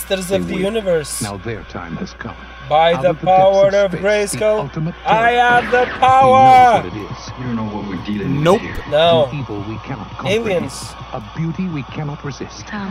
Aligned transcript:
They 0.00 0.16
won't. 0.16 0.28
Masters 0.28 0.30
of 0.30 0.48
the. 0.48 0.56
Universe. 0.56 1.22
Now 1.22 1.36
their 1.36 1.62
time 1.64 1.96
has 1.96 2.12
come. 2.14 2.36
By 2.68 2.94
Out 2.94 3.02
the 3.02 3.10
of 3.10 3.20
the 3.20 3.26
power 3.26 3.66
of 3.68 3.74
of 3.74 3.90
space, 3.92 4.36
Grayskull, 4.36 4.94
I 5.04 5.32
have 5.32 5.70
the 5.70 5.84
He 5.84 5.90
knows 5.90 5.98
power! 5.98 6.82
what 6.82 6.86
it 6.86 6.96
is. 6.96 7.18
You 7.38 7.44
don't 7.44 7.56
know 7.56 7.64
what 7.76 7.86
we're 7.88 8.04
dealing 8.06 8.42
with 8.44 8.60
here. 8.60 8.76
Não. 8.88 9.28
An 9.28 9.38
evil 9.40 9.58
we 9.68 9.76
cannot 9.84 10.08
comprehend. 10.16 10.46
Aliens. 10.46 10.94
A 11.12 11.20
beauty 11.36 11.66
we 11.68 11.82
cannot 11.94 12.24
resist. 12.24 12.64
Come, 12.66 12.88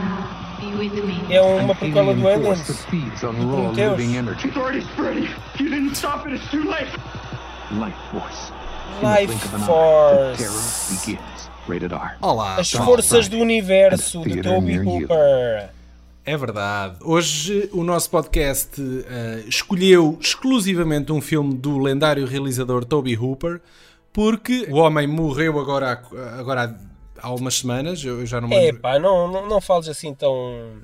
be 0.60 0.70
with 0.76 0.92
me. 1.04 1.16
É 1.34 1.40
uma 1.42 1.72
An 1.72 1.74
prequela 1.74 2.14
do 2.14 2.28
alien 2.28 2.44
force 2.44 2.60
Aliens. 2.60 2.66
that 2.68 2.90
feeds 2.90 3.24
on 3.24 3.34
Do 3.34 3.46
raw 3.48 3.72
Prometheus. 3.72 3.90
living 3.98 4.16
energy. 4.16 4.48
It's 4.48 4.56
already 4.56 4.82
spreading. 4.82 5.28
You 5.58 5.68
didn't 5.70 5.96
stop 5.96 6.26
it. 6.26 6.34
It's 6.34 6.48
too 6.50 6.62
late. 6.64 6.92
Life 7.72 7.96
force. 8.12 8.52
In 8.98 9.02
Life 9.02 9.26
blink 9.26 9.44
of 9.46 9.54
an 9.54 9.62
eye, 9.62 9.66
Force. 9.66 10.38
terror 10.38 11.00
begins. 11.00 11.48
Rated 11.66 11.92
R. 11.92 12.16
Olá, 12.22 12.58
As. 12.60 12.70
Forças 12.72 13.26
do 13.28 13.38
Universo, 13.38 14.22
de 14.22 14.42
Toby 14.42 14.66
near 14.78 14.84
you. 14.84 15.08
É 16.24 16.36
verdade. 16.36 16.96
Hoje 17.02 17.68
o 17.72 17.82
nosso 17.82 18.08
podcast 18.08 18.80
eh, 18.80 19.42
escolheu 19.48 20.16
exclusivamente 20.20 21.10
um 21.10 21.20
filme 21.20 21.54
do 21.54 21.78
lendário 21.78 22.24
realizador 22.26 22.84
Toby 22.84 23.16
Hooper, 23.16 23.60
porque 24.12 24.66
o 24.70 24.76
homem 24.76 25.06
morreu 25.06 25.58
agora, 25.58 25.92
há- 25.92 26.38
agora 26.38 26.78
há, 27.20 27.26
há 27.26 27.34
umas 27.34 27.54
semanas, 27.58 28.04
eu 28.04 28.24
já 28.24 28.40
não 28.40 28.48
me 28.48 28.54
É 28.54 28.60
lembro. 28.66 28.80
pá, 28.82 28.98
não, 29.00 29.26
não, 29.30 29.48
não 29.48 29.60
fales 29.60 29.88
assim 29.88 30.14
tão. 30.14 30.82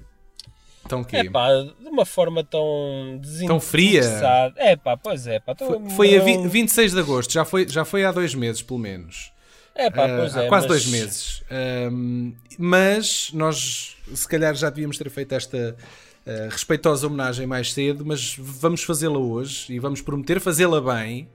Então, 0.85 1.05
quê? 1.05 1.19
É 1.19 1.31
pá, 1.31 1.49
de 1.53 1.89
uma 1.89 2.05
forma 2.05 2.43
tão 2.43 3.21
Tão 3.47 3.61
fria? 3.61 4.03
É 4.57 4.75
pá, 4.75 4.97
pois 4.97 5.25
é 5.29 5.39
pá. 5.39 5.55
Foi, 5.57 5.69
tão- 5.69 5.91
foi 5.91 6.17
a 6.19 6.21
vi- 6.25 6.37
não- 6.39 6.49
26 6.49 6.93
de 6.95 6.99
agosto, 6.99 7.33
já 7.33 7.45
foi, 7.45 7.69
já 7.69 7.85
foi 7.85 8.05
há 8.05 8.11
dois 8.11 8.35
meses, 8.35 8.61
pelo 8.61 8.81
menos. 8.81 9.31
É 9.79 9.91
pá, 9.91 10.05
Ah, 10.07 10.17
pois 10.19 10.37
há 10.37 10.43
é. 10.45 10.49
quase 10.49 10.69
mas- 10.69 10.83
dois 10.85 10.87
meses. 10.93 11.43
Ahm, 11.51 12.33
mas 12.59 13.31
nós, 13.33 13.97
se 14.13 14.27
calhar, 14.29 14.55
já 14.55 14.69
devíamos 14.69 14.99
ter 14.99 15.09
feito 15.09 15.33
esta 15.35 15.77
ah, 16.27 16.49
respeitosa 16.51 17.07
homenagem 17.07 17.47
mais 17.47 17.73
cedo, 17.73 18.05
mas 18.05 18.35
vamos 18.39 18.83
fazê-la 18.83 19.19
hoje 19.19 19.73
e 19.73 19.79
vamos 19.79 20.01
prometer 20.03 20.41
fazê-la 20.41 20.81
bem. 20.81 21.29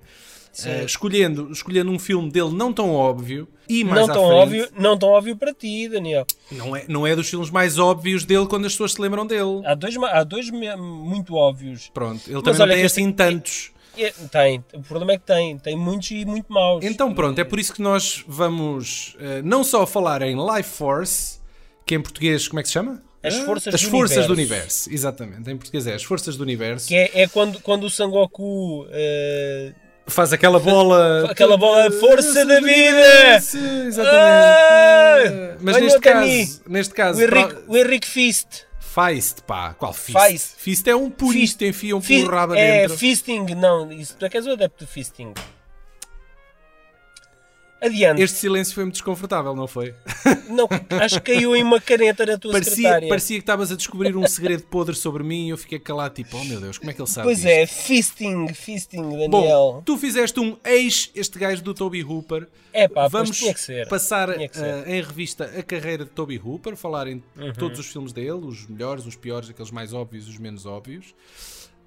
Ah, 0.66 0.84
escolhendo, 0.84 1.52
escolhendo 1.52 1.90
um 1.90 1.98
filme 1.98 2.30
dele 2.30 2.52
não 2.52 2.72
tão 2.72 2.92
óbvio 2.94 3.48
e 3.68 3.84
mais 3.84 4.02
Não 4.08 4.14
tão, 4.14 4.28
frente, 4.28 4.40
óbvio, 4.40 4.68
não 4.78 4.96
tão 5.00 5.10
óbvio 5.10 5.36
para 5.36 5.52
ti, 5.52 5.90
Daniel. 5.90 6.28
Não, 6.52 6.76
é, 6.76 6.86
não 6.88 7.08
é 7.08 7.16
dos 7.16 7.28
filmes 7.28 7.50
mais 7.50 7.80
óbvios 7.80 8.24
dele 8.24 8.46
quando 8.46 8.66
as 8.68 8.74
pessoas 8.74 8.92
se 8.94 9.02
lembram 9.02 9.26
dele. 9.26 9.64
Há 9.66 9.74
dois, 9.74 9.96
há 9.98 10.24
dois 10.24 10.52
muito 10.52 11.34
óbvios. 11.34 11.90
Pronto, 11.92 12.22
ele 12.28 12.36
Mas 12.36 12.44
também 12.44 12.60
não 12.60 12.68
tem 12.68 12.84
este- 12.86 13.00
assim 13.02 13.12
tantos. 13.12 13.72
É, 13.98 14.12
tem, 14.32 14.64
o 14.74 14.82
problema 14.82 15.14
é 15.14 15.18
que 15.18 15.26
tem. 15.26 15.58
Tem 15.60 15.76
muitos 15.76 16.10
e 16.12 16.26
muito 16.26 16.52
maus. 16.52 16.84
Então 16.84 17.14
pronto, 17.14 17.40
é 17.40 17.44
por 17.44 17.60
isso 17.60 17.74
que 17.74 17.82
nós 17.82 18.24
vamos 18.28 19.16
eh, 19.20 19.42
não 19.44 19.64
só 19.64 19.86
falar 19.86 20.22
em 20.22 20.36
Life 20.36 20.70
Force, 20.70 21.40
que 21.86 21.96
em 21.96 22.02
português 22.02 22.48
como 22.48 22.60
é 22.60 22.64
que 22.64 22.70
se 22.70 22.74
chama? 22.74 23.02
As 23.24 23.36
Ah, 23.36 23.46
Forças 23.46 23.74
As 23.76 23.82
do 23.82 23.90
Forças 23.90 24.28
do 24.28 24.34
Universo. 24.34 24.90
Universo, 24.90 24.94
exatamente. 24.94 25.50
Em 25.50 25.56
português 25.56 25.88
é 25.88 25.94
As 25.94 26.04
Forças 26.04 26.36
do 26.36 26.44
Universo. 26.44 26.88
Que 26.88 26.96
é, 26.96 27.12
é 27.22 27.28
quando, 27.28 27.60
quando 27.62 27.86
o 27.86 27.90
Sangoku 27.90 28.86
eh, 28.92 29.72
Faz 30.06 30.34
aquela 30.34 30.60
bola. 30.60 31.32
Aquela 31.32 31.56
bola, 31.56 31.90
força 31.92 32.46
da 32.46 32.60
vida! 32.60 32.68
Universo, 32.68 33.58
Exatamente. 33.58 35.58
Mas 35.62 35.76
Venham 35.76 35.88
neste 35.88 36.00
caso, 36.02 36.62
neste 36.68 36.94
caso, 36.94 37.20
o, 37.20 37.24
Henrique, 37.24 37.56
o 37.68 37.78
Henrique 37.78 38.08
Fist. 38.08 38.48
Feist, 38.94 39.42
pá, 39.42 39.74
qual 39.74 39.92
Fist? 39.92 40.18
Feist. 40.20 40.56
Fist 40.58 40.88
é 40.88 40.96
um 40.96 41.10
purista, 41.10 41.66
enfia 41.66 41.96
um 41.98 42.02
Fi- 42.02 42.22
puro 42.24 42.36
rabo 42.36 42.54
é 42.54 42.82
dentro. 42.84 42.98
fisting, 42.98 43.46
não, 43.58 43.92
isso 43.92 44.16
tu 44.18 44.26
é 44.26 44.30
que 44.30 44.38
és 44.38 44.46
o 44.46 44.52
adepto 44.52 44.86
do 44.86 44.88
fisting. 44.88 45.34
Adiante. 47.84 48.22
Este 48.22 48.38
silêncio 48.38 48.74
foi 48.74 48.84
muito 48.86 48.94
desconfortável, 48.96 49.56
não 49.56 49.68
foi? 49.68 49.94
Não, 50.50 50.68
acho 51.02 51.20
que 51.22 51.34
caiu 51.34 51.56
em 51.56 51.64
uma 51.64 51.82
caneta 51.82 52.26
na 52.26 52.38
tua 52.38 52.52
Parecia, 52.52 52.76
secretária. 52.76 53.10
parecia 53.10 53.38
que 53.38 53.42
estavas 53.42 53.72
a 53.72 53.76
descobrir 53.76 54.16
um 54.16 54.28
segredo 54.28 54.64
podre 54.64 54.96
sobre 54.96 55.24
mim 55.24 55.48
e 55.48 55.50
eu 55.50 55.58
fiquei 55.58 55.80
calado, 55.80 56.14
tipo, 56.14 56.38
oh 56.38 56.44
meu 56.44 56.62
Deus, 56.62 56.78
como 56.78 56.92
é 56.92 56.94
que 56.94 57.02
ele 57.02 57.10
sabe 57.10 57.28
Pois 57.28 57.38
disto? 57.38 57.50
é, 57.50 57.66
fisting, 57.66 58.48
fisting, 58.54 59.02
Daniel. 59.02 59.30
Bom, 59.30 59.82
tu 59.84 59.98
fizeste 59.98 60.40
um 60.40 60.58
ex 60.64 61.10
este 61.16 61.40
gajo 61.40 61.64
do 61.64 61.74
Toby 61.74 62.04
Hooper. 62.04 62.48
É 62.72 62.88
pá, 62.88 63.08
Vamos 63.08 63.40
passar. 63.90 64.30
Uhum. 64.30 64.36
eh, 64.44 64.98
em 64.98 65.02
revista 65.02 65.46
a 65.46 65.64
carreira 65.64 66.06
de 66.06 66.12
Toby 66.12 66.40
Hooper, 66.44 66.76
falar 66.76 67.08
em 67.08 67.22
todos 67.58 67.80
os 67.80 67.88
filmes 67.88 68.14
dele, 68.14 68.32
os 68.46 68.68
melhores, 68.68 69.06
os 69.06 69.16
piores, 69.16 69.50
aqueles 69.50 69.72
mais 69.72 69.94
óbvios, 69.94 70.28
os 70.28 70.38
menos 70.38 70.66
óbvios. 70.66 71.16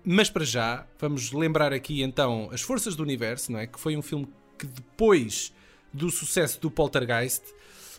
Mas 0.04 0.28
para 0.30 0.44
já, 0.44 0.86
vamos 0.98 1.32
lembrar 1.32 1.72
aqui 1.72 2.02
então 2.02 2.48
As 2.52 2.60
Forças 2.62 2.94
do 2.96 3.02
Universo, 3.02 3.50
não 3.52 3.58
é? 3.58 3.66
Que 3.66 3.78
foi 3.78 3.96
um 3.96 4.02
filme 4.02 4.26
que 4.58 4.66
depois 4.66 5.52
do 5.92 6.10
sucesso 6.10 6.60
do 6.60 6.70
Poltergeist, 6.70 7.42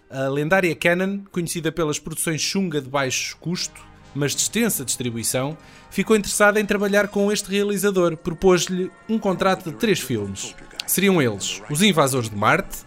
a 0.10 0.28
lendária 0.30 0.76
Canon, 0.76 1.20
conhecida 1.32 1.72
pelas 1.72 2.00
produções 2.00 2.42
chunga 2.42 2.82
de 2.82 2.90
baixo 2.90 3.36
custo, 3.38 3.86
mas 4.16 4.34
de 4.34 4.42
extensa 4.42 4.86
distribuição, 4.86 5.58
ficou 5.92 6.16
interessada 6.16 6.60
em 6.60 6.66
trabalhar 6.66 7.08
com 7.10 7.32
este 7.32 7.50
realizador. 7.50 8.16
Propôs-lhe 8.16 8.90
um 9.08 9.20
contrato 9.20 9.70
de 9.70 9.78
três 9.78 10.00
filmes. 10.00 10.56
Seriam 10.86 11.22
eles 11.22 11.62
Os 11.70 11.82
Invasores 11.82 12.30
de 12.30 12.36
Marte, 12.36 12.78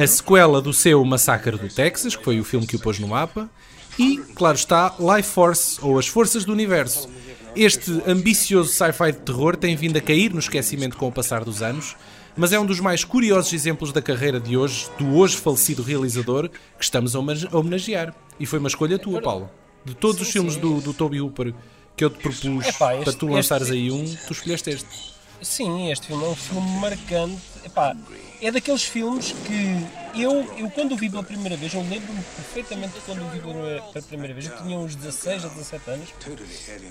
a 0.00 0.06
sequela 0.06 0.60
do 0.60 0.72
seu 0.72 1.02
Massacre 1.04 1.56
do 1.56 1.68
Texas, 1.68 2.14
que 2.14 2.22
foi 2.22 2.38
o 2.38 2.44
filme 2.44 2.66
que 2.66 2.76
o 2.76 2.78
pôs 2.78 2.98
no 2.98 3.08
mapa, 3.08 3.50
e, 3.98 4.18
claro 4.34 4.56
está, 4.56 4.94
Life 4.98 5.30
Force, 5.30 5.78
ou 5.80 5.98
As 5.98 6.06
Forças 6.06 6.44
do 6.44 6.52
Universo. 6.52 7.08
Este 7.56 8.02
ambicioso 8.06 8.70
sci-fi 8.72 9.12
de 9.12 9.18
terror 9.18 9.56
tem 9.56 9.76
vindo 9.76 9.96
a 9.96 10.00
cair 10.00 10.32
no 10.32 10.40
esquecimento 10.40 10.96
com 10.96 11.08
o 11.08 11.12
passar 11.12 11.44
dos 11.44 11.62
anos, 11.62 11.96
mas 12.36 12.52
é 12.52 12.58
um 12.58 12.66
dos 12.66 12.80
mais 12.80 13.04
curiosos 13.04 13.52
exemplos 13.52 13.92
da 13.92 14.02
carreira 14.02 14.40
de 14.40 14.56
hoje, 14.56 14.88
do 14.98 15.16
hoje 15.16 15.36
falecido 15.36 15.82
realizador, 15.82 16.48
que 16.48 16.84
estamos 16.84 17.14
a 17.14 17.18
homenagear. 17.20 18.14
E 18.38 18.46
foi 18.46 18.58
uma 18.58 18.68
escolha 18.68 18.98
tua, 18.98 19.20
Paulo. 19.22 19.50
De 19.84 19.94
todos 19.94 20.20
os 20.20 20.30
filmes 20.30 20.56
do, 20.56 20.80
do 20.80 20.92
Toby 20.94 21.20
Hooper 21.20 21.54
que 21.96 22.04
eu 22.04 22.10
te 22.10 22.18
propus 22.18 22.66
Epá, 22.66 22.94
este- 22.94 23.04
para 23.04 23.12
tu 23.12 23.26
lançares 23.28 23.68
este- 23.68 23.76
aí 23.78 23.90
um, 23.90 24.04
tu 24.26 24.32
escolheste 24.32 24.70
este. 24.70 25.14
Sim, 25.42 25.90
este 25.92 26.06
filme 26.06 26.24
é 26.24 26.28
um 26.28 26.34
filme 26.34 26.70
marcante. 26.80 27.38
Epá, 27.64 27.94
é 28.40 28.50
daqueles 28.50 28.82
filmes 28.82 29.32
que 29.46 30.20
eu, 30.20 30.42
eu 30.58 30.70
quando 30.70 30.92
o 30.92 30.96
vi 30.96 31.10
pela 31.10 31.22
primeira 31.22 31.56
vez, 31.56 31.72
eu 31.74 31.80
lembro-me 31.82 32.20
perfeitamente 32.34 32.94
de 32.94 33.00
quando 33.00 33.22
o 33.24 33.28
vi 33.28 33.40
pela 33.40 33.80
pela 33.92 34.04
primeira 34.06 34.32
vez. 34.34 34.46
Eu 34.46 34.56
tinha 34.56 34.78
uns 34.78 34.96
16 34.96 35.44
a 35.44 35.48
17 35.48 35.90
anos. 35.90 36.08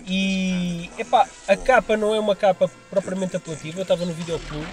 E 0.07 0.89
epá, 0.97 1.27
a 1.47 1.57
capa 1.57 1.97
não 1.97 2.13
é 2.13 2.19
uma 2.19 2.35
capa 2.35 2.69
propriamente 2.89 3.35
apelativa. 3.35 3.79
Eu 3.79 3.83
estava 3.83 4.05
no 4.05 4.13
videoclube. 4.13 4.67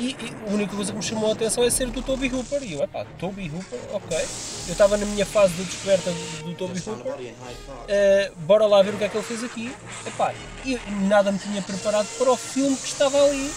E, 0.00 0.16
e 0.18 0.32
a 0.48 0.54
única 0.54 0.74
coisa 0.74 0.90
que 0.92 0.96
me 0.98 1.04
chamou 1.04 1.28
a 1.28 1.34
atenção 1.34 1.62
é 1.62 1.68
ser 1.70 1.88
do 1.90 2.00
Toby 2.00 2.32
Hooper. 2.34 2.62
E 2.62 2.72
eu, 2.72 2.82
epá, 2.82 3.04
Toby 3.18 3.50
Hooper, 3.54 3.78
ok. 3.92 4.18
Eu 4.66 4.72
estava 4.72 4.96
na 4.96 5.04
minha 5.04 5.26
fase 5.26 5.52
de 5.52 5.64
descoberta 5.64 6.10
do, 6.10 6.42
do 6.44 6.54
Toby 6.54 6.82
Hooper. 6.86 7.12
Uh, 7.12 8.36
bora 8.38 8.66
lá 8.66 8.80
ver 8.82 8.94
o 8.94 8.96
que 8.96 9.04
é 9.04 9.08
que 9.10 9.16
ele 9.16 9.24
fez 9.26 9.44
aqui. 9.44 9.70
Epá, 10.06 10.32
e 10.64 10.78
nada 11.06 11.30
me 11.30 11.38
tinha 11.38 11.60
preparado 11.60 12.08
para 12.16 12.30
o 12.32 12.36
filme 12.36 12.74
que 12.76 12.86
estava 12.86 13.22
ali. 13.22 13.52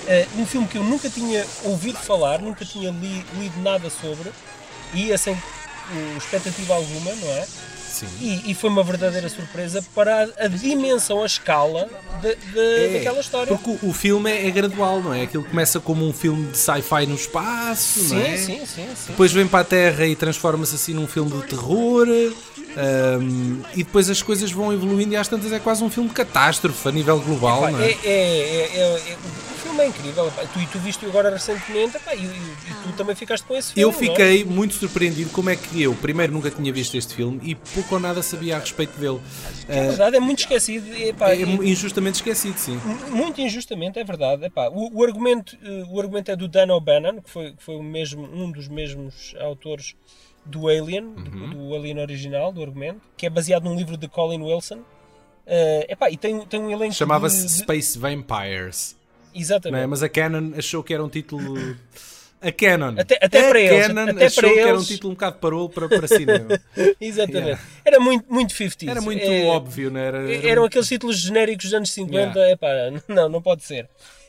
Uh, 0.00 0.40
um 0.40 0.46
filme 0.46 0.66
que 0.68 0.76
eu 0.76 0.84
nunca 0.84 1.08
tinha 1.08 1.46
ouvido 1.64 1.98
falar, 1.98 2.40
nunca 2.40 2.64
tinha 2.64 2.90
li- 2.90 3.24
lido 3.38 3.62
nada 3.62 3.88
sobre, 3.90 4.30
e 4.92 5.06
ia 5.06 5.16
sem 5.18 5.34
uh, 5.34 6.16
expectativa 6.16 6.74
alguma, 6.74 7.14
não 7.14 7.28
é? 7.28 7.46
Sim. 7.90 8.06
E, 8.20 8.50
e 8.52 8.54
foi 8.54 8.70
uma 8.70 8.82
verdadeira 8.84 9.28
surpresa 9.28 9.84
para 9.94 10.24
a, 10.38 10.44
a 10.44 10.48
dimensão, 10.48 11.22
a 11.22 11.26
escala 11.26 11.88
de, 12.22 12.34
de- 12.34 12.92
daquela 12.98 13.20
história. 13.20 13.52
É, 13.52 13.56
Porque 13.56 13.86
o, 13.86 13.90
o 13.90 13.92
filme 13.92 14.30
é, 14.30 14.46
é 14.46 14.50
gradual, 14.50 15.00
não 15.02 15.12
é? 15.12 15.22
Aquilo 15.22 15.44
começa 15.44 15.80
como 15.80 16.06
um 16.06 16.12
filme 16.12 16.50
de 16.50 16.56
sci-fi 16.58 17.06
no 17.06 17.14
espaço, 17.16 18.14
não 18.14 18.20
é? 18.20 18.36
Sim, 18.36 18.46
sim, 18.46 18.66
sim, 18.66 18.86
sim. 18.96 19.06
Depois 19.08 19.32
vem 19.32 19.46
para 19.46 19.60
a 19.60 19.64
Terra 19.64 20.06
e 20.06 20.14
transforma-se 20.14 20.74
assim 20.76 20.94
num 20.94 21.06
filme 21.08 21.30
de 21.32 21.42
terror. 21.48 22.06
ahm, 22.76 23.62
e 23.74 23.78
depois 23.82 24.08
as 24.08 24.22
coisas 24.22 24.50
vão 24.52 24.72
evoluindo 24.72 25.12
e 25.12 25.16
às 25.16 25.26
tantas 25.28 25.52
é 25.52 25.58
quase 25.58 25.82
um 25.82 25.90
filme 25.90 26.08
de 26.08 26.14
catástrofe 26.14 26.88
a 26.88 26.92
nível 26.92 27.18
global, 27.18 27.62
Pá, 27.62 27.70
não 27.72 27.80
é, 27.80 27.90
é? 27.90 29.00
É- 29.80 29.84
é- 29.84 29.86
é- 29.86 29.90
é- 29.90 29.92
filme 29.92 29.98
é 29.98 29.98
incrível. 29.98 30.32
pá. 30.32 30.42
Tu, 30.52 30.58
e 30.60 30.66
tu 30.66 30.78
viste 30.78 31.04
agora 31.06 31.30
recentemente 31.30 31.98
pá, 32.00 32.14
e, 32.14 32.18
e- 32.18 32.22
e 32.24 32.74
tu 32.84 32.92
também 32.96 33.14
ficaste 33.14 33.44
com 33.44 33.56
esse 33.56 33.78
Eu 33.80 33.92
filme. 33.92 34.08
não 34.08 34.14
é? 34.14 34.16
fiquei 34.28 34.44
muito 34.44 34.74
surpreendido 34.74 35.30
como 35.30 35.50
é 35.50 35.56
que 35.56 35.82
eu, 35.82 35.94
primeiro, 35.94 36.32
nunca 36.32 36.50
tinha 36.50 36.72
visto 36.72 36.96
este 36.96 37.14
filme 37.14 37.40
e 37.42 37.54
pouco 37.54 37.94
ou 37.94 38.00
nada 38.00 38.22
sabia 38.22 38.56
a 38.56 38.58
respeito 38.60 38.98
dele. 38.98 39.20
É 39.68 39.88
verdade, 39.88 40.16
é 40.16 40.20
muito 40.20 40.40
esquecido. 40.40 40.86
e, 40.94 41.12
pá, 41.12 41.30
É 41.30 41.40
injustamente 41.40 42.16
esquecido, 42.16 42.58
sim. 42.58 42.78
muito 43.10 43.40
injustamente, 43.40 43.98
é 43.98 44.04
verdade. 44.04 44.44
Epá, 44.44 44.68
o, 44.68 44.98
o 44.98 45.04
argumento, 45.04 45.56
eh, 45.62 45.84
o 45.88 46.00
argumento 46.00 46.30
é 46.30 46.36
do 46.36 46.48
Dan 46.48 46.72
O'Bannon, 46.74 47.20
que 47.22 47.30
foi, 47.30 47.52
que 47.52 47.62
foi 47.62 47.76
o 47.76 47.82
mesmo, 47.82 48.22
um 48.24 48.50
dos 48.50 48.68
mesmos 48.68 49.34
autores 49.40 49.94
do 50.44 50.68
Alien, 50.68 51.12
do- 51.14 51.30
Uhum. 51.30 51.50
do, 51.68 51.74
Alien 51.74 51.98
original, 52.00 52.52
do 52.52 52.62
argumento, 52.62 53.00
que 53.16 53.26
é 53.26 53.30
baseado 53.30 53.64
num 53.64 53.76
livro 53.76 53.96
de 53.96 54.08
Colin 54.08 54.42
Wilson. 54.42 54.80
Eh, 55.46 55.86
epá, 55.90 56.10
e 56.10 56.16
tem, 56.16 56.40
tem 56.46 56.60
um 56.60 56.70
elenco. 56.70 56.94
Chamava-se 56.94 57.48
Space 57.48 57.98
Vampires. 57.98 58.96
Exatamente. 59.34 59.82
é? 59.82 59.86
Mas 59.86 60.02
a 60.02 60.08
Canon 60.08 60.52
achou 60.56 60.82
que 60.82 60.92
era 60.94 61.04
um 61.04 61.08
título. 61.08 61.76
A 62.42 62.50
Canon. 62.50 62.94
Até- 62.98 63.18
até 63.20 63.46
a 63.46 63.48
para 63.50 63.60
eles, 63.60 63.86
Canon 63.86 64.10
até 64.12 64.26
achou 64.26 64.42
para 64.44 64.52
que 64.54 64.58
era 64.60 64.78
um 64.78 64.82
título 64.84 65.10
um 65.10 65.14
bocado 65.14 65.38
parolo 65.38 65.68
para, 65.68 65.88
para 65.88 66.08
cinema. 66.08 66.48
Exatamente. 67.00 67.44
Yeah. 67.48 67.62
Era 67.84 68.00
muito, 68.00 68.32
muito 68.32 68.52
50 68.54 68.90
Era 68.90 69.00
muito 69.02 69.22
É, 69.22 69.44
óbvio, 69.44 69.90
não 69.90 70.00
era? 70.00 70.18
Era 70.32 70.48
Eram 70.48 70.62
um- 70.62 70.64
aqueles 70.64 70.88
títulos 70.88 71.18
genéricos 71.18 71.64
dos 71.66 71.74
anos 71.74 71.90
50. 71.92 72.38
Yeah. 72.38 72.52
Epá, 72.52 72.68
não, 73.08 73.28
não 73.28 73.42
pode 73.42 73.62
ser. 73.64 73.88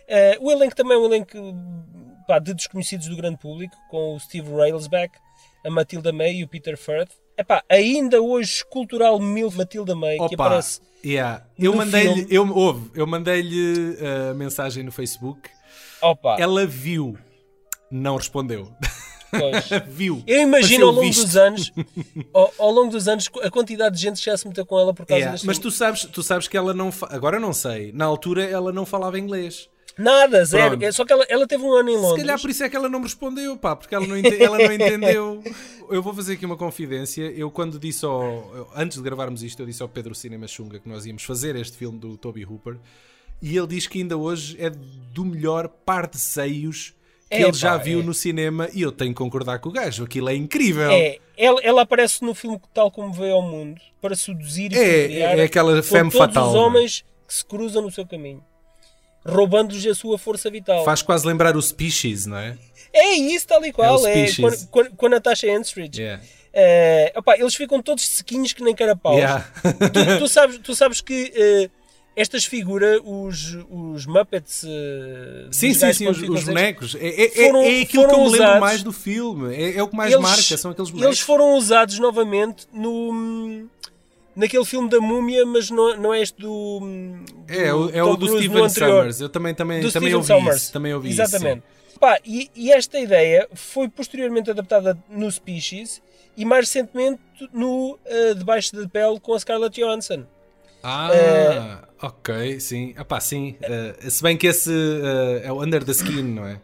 Eh, 0.09 0.37
o 0.41 0.51
elenco 0.51 0.75
também 0.75 0.93
é 0.97 0.99
um 0.99 1.05
elenco 1.05 1.37
pá, 2.27 2.37
de 2.37 2.53
desconhecidos 2.53 3.07
do 3.07 3.15
grande 3.15 3.37
público, 3.37 3.75
com 3.89 4.15
o 4.15 4.19
Steve 4.19 4.51
Railsback, 4.51 5.13
a 5.65 5.69
Matilda 5.69 6.11
May 6.11 6.35
e 6.35 6.43
o 6.43 6.49
Peter 6.49 6.77
Firth. 6.77 7.11
epá, 7.37 7.63
ainda 7.69 8.21
hoje 8.21 8.55
escultural 8.55 9.19
mil 9.21 9.49
Matilda 9.51 9.95
May, 9.95 10.17
que 10.17 10.23
Opa, 10.35 10.45
aparece. 10.47 10.81
Yeah. 11.05 11.43
eu 11.57 11.73
mandei-lhe, 11.75 12.27
eu, 12.29 12.47
houve, 12.53 12.89
eu 12.95 13.05
mandei-lhe 13.07 13.97
a 14.29 14.33
mensagem 14.33 14.83
no 14.83 14.91
Facebook. 14.91 15.49
Opa, 16.01 16.37
Ela 16.39 16.65
viu, 16.65 17.17
não 17.91 18.15
respondeu. 18.17 18.71
viu. 19.87 20.21
Eu 20.27 20.41
imagino 20.41 20.85
ao 20.87 20.91
longo 20.91 21.05
visto. 21.07 21.23
dos 21.25 21.37
anos, 21.37 21.71
ao, 22.33 22.53
ao 22.57 22.71
longo 22.71 22.91
dos 22.91 23.07
anos, 23.07 23.29
a 23.43 23.49
quantidade 23.49 23.95
de 23.95 24.01
gente 24.01 24.17
que 24.19 24.25
já 24.25 24.35
se 24.37 24.47
meteu 24.47 24.65
com 24.65 24.79
ela 24.79 24.93
por 24.93 25.05
causa 25.05 25.19
Yeah, 25.21 25.41
Mas 25.45 25.57
tu 25.59 25.71
sabes, 25.71 26.03
tu 26.05 26.21
sabes 26.23 26.47
que 26.47 26.57
ela 26.57 26.73
não. 26.73 26.91
fa- 26.91 27.07
Agora 27.11 27.39
não 27.39 27.53
sei. 27.53 27.91
Na 27.93 28.05
altura 28.05 28.43
ela 28.43 28.73
não 28.73 28.85
falava 28.85 29.17
inglês. 29.19 29.69
Nada, 29.97 30.43
zero. 30.45 30.69
Pronto. 30.71 30.83
É 30.83 30.91
Só 30.91 31.05
que 31.05 31.13
ela, 31.13 31.25
ela 31.29 31.45
teve 31.47 31.63
um 31.63 31.73
ano 31.73 31.89
em 31.89 31.95
Se 31.95 32.01
Londres. 32.01 32.21
calhar 32.23 32.41
por 32.41 32.49
isso 32.49 32.63
é 32.63 32.69
que 32.69 32.75
ela 32.75 32.89
não 32.89 32.99
me 32.99 33.05
respondeu, 33.05 33.57
pá, 33.57 33.75
porque 33.75 33.93
ela 33.93 34.07
não, 34.07 34.17
ente- 34.17 34.41
ela 34.41 34.57
não 34.57 34.71
entendeu. 34.73 35.43
Eu 35.91 36.01
vou 36.01 36.13
fazer 36.13 36.33
aqui 36.33 36.45
uma 36.45 36.57
confidência. 36.57 37.23
Eu, 37.23 37.51
quando 37.51 37.77
disse 37.77 38.05
ao. 38.05 38.69
Antes 38.75 38.97
de 38.97 39.03
gravarmos 39.03 39.43
isto, 39.43 39.61
eu 39.61 39.65
disse 39.65 39.81
ao 39.83 39.89
Pedro 39.89 40.15
Cinema 40.15 40.47
Xunga 40.47 40.79
que 40.79 40.87
nós 40.89 41.05
íamos 41.05 41.23
fazer 41.23 41.55
este 41.55 41.77
filme 41.77 41.99
do 41.99 42.17
Toby 42.17 42.45
Hooper 42.45 42.77
e 43.41 43.57
ele 43.57 43.67
diz 43.67 43.87
que 43.87 43.99
ainda 43.99 44.15
hoje 44.17 44.55
é 44.59 44.69
do 44.69 45.25
melhor 45.25 45.67
par 45.67 46.07
de 46.07 46.17
seios 46.19 46.93
que 47.29 47.37
É, 47.37 47.41
ele 47.43 47.53
já 47.53 47.71
pá, 47.71 47.83
viu 47.83 48.01
é. 48.01 48.03
no 48.03 48.13
cinema 48.13 48.69
e 48.73 48.81
eu 48.81 48.91
tenho 48.91 49.11
que 49.11 49.17
concordar 49.17 49.59
com 49.59 49.69
o 49.69 49.71
gajo. 49.71 50.03
Aquilo 50.03 50.29
é 50.29 50.35
incrível. 50.35 50.91
É, 50.91 51.17
ela, 51.37 51.59
ela 51.61 51.81
aparece 51.81 52.23
no 52.23 52.35
filme 52.35 52.59
tal 52.73 52.91
como 52.91 53.11
veio 53.13 53.33
ao 53.35 53.41
mundo 53.41 53.81
para 54.01 54.15
seduzir 54.15 54.71
e 54.73 54.77
É, 54.77 55.39
é 55.39 55.43
aquela 55.43 55.81
femme 55.81 56.11
todos 56.11 56.25
fatal, 56.27 56.49
os 56.49 56.55
é? 56.55 56.57
homens 56.57 57.05
que 57.27 57.33
se 57.33 57.43
cruzam 57.45 57.81
no 57.81 57.89
seu 57.91 58.05
caminho, 58.05 58.43
roubando-lhes 59.25 59.85
a 59.87 59.95
sua 59.95 60.17
força 60.17 60.49
vital. 60.51 60.83
Faz 60.83 61.01
quase 61.01 61.25
lembrar 61.25 61.55
o 61.55 61.61
Species, 61.61 62.25
não 62.25 62.37
é? 62.37 62.57
É 62.93 63.13
isso, 63.13 63.47
tal 63.47 63.63
e 63.65 63.71
qual. 63.71 63.97
É 63.97 64.01
o 64.01 64.07
É, 64.07 64.25
com, 64.35 64.67
com, 64.67 64.95
com 64.95 65.05
a 65.05 65.09
Natasha 65.09 65.47
Henstridge. 65.47 66.01
Yeah. 66.01 66.23
Eh, 66.53 67.13
opá, 67.15 67.37
eles 67.37 67.55
ficam 67.55 67.81
todos 67.81 68.05
sequinhos 68.05 68.51
que 68.53 68.61
nem 68.63 68.75
carapaus. 68.75 69.15
Yeah. 69.17 69.47
Tu, 69.63 70.19
tu 70.19 70.27
sabes, 70.27 70.57
tu 70.59 70.75
sabes 70.75 70.99
que 70.99 71.31
eh, 71.33 71.69
estas 72.15 72.43
figuras, 72.43 72.99
os, 73.05 73.57
os 73.69 74.05
Muppets. 74.05 74.63
dos 74.63 75.55
Sim, 75.55 75.73
sim, 75.73 75.93
sim, 75.93 76.07
os, 76.09 76.21
os 76.21 76.43
bonecos. 76.43 76.95
É, 76.95 77.07
é, 77.07 77.25
é- 77.25 77.45
foram- 77.47 77.61
é 77.63 77.81
aquilo 77.81 78.07
que 78.07 78.13
eu 78.13 78.23
me 78.25 78.29
lembro 78.37 78.59
mais 78.59 78.83
do 78.83 78.91
filme. 78.91 79.55
É, 79.55 79.77
é 79.77 79.83
o 79.83 79.87
que 79.87 79.95
mais 79.95 80.11
eles- 80.11 80.21
marca, 80.21 80.57
são 80.57 80.71
aqueles 80.71 80.91
bonecos. 80.91 81.07
Eles 81.15 81.19
foram 81.21 81.55
usados 81.55 81.97
novamente 81.99 82.67
no. 82.73 83.69
Naquele 84.35 84.63
filme 84.65 84.89
da 84.89 84.99
múmia, 85.01 85.45
mas 85.45 85.69
não, 85.69 85.97
não 85.97 86.13
é 86.13 86.21
este 86.21 86.39
do. 86.39 86.79
do 86.79 87.53
É, 87.53 87.73
o- 87.73 87.89
é 87.89 88.01
o 88.03 88.15
do 88.15 88.27
Steven. 88.37 88.69
Summers. 88.69 89.19
Eu 89.19 89.27
também, 89.29 89.53
também, 89.53 89.81
do 89.81 89.91
também 89.91 90.09
Steven 90.09 90.15
ouvi 90.15 90.27
Summers. 90.27 90.61
isso. 90.63 90.73
Também 90.73 90.93
ouvi 90.93 91.09
Exatamente. 91.09 91.63
isso. 91.89 91.99
Pá, 91.99 92.17
e, 92.25 92.49
e 92.55 92.71
esta 92.71 92.97
ideia 92.99 93.47
foi 93.53 93.87
posteriormente 93.89 94.49
adaptada 94.49 94.97
no 95.09 95.29
Species 95.31 96.01
e 96.37 96.45
mais 96.45 96.65
recentemente 96.67 97.19
no 97.53 97.99
eh, 98.05 98.33
Debaixo 98.33 98.75
da 98.75 98.87
Pele 98.87 99.19
com 99.19 99.33
a 99.33 99.39
Scarlett 99.39 99.79
Johansson. 99.79 100.23
Ah, 100.81 101.09
É. 101.13 102.05
ok, 102.05 102.59
sim. 102.59 102.93
Ah, 102.97 103.05
pá, 103.05 103.19
sim. 103.19 103.55
Eh, 103.61 103.95
se 104.09 104.23
bem 104.23 104.35
que 104.37 104.47
esse 104.47 104.71
é 105.43 105.51
o 105.51 105.61
Under 105.61 105.83
the 105.83 105.91
Skin, 105.91 106.23
não 106.23 106.47
é? 106.47 106.59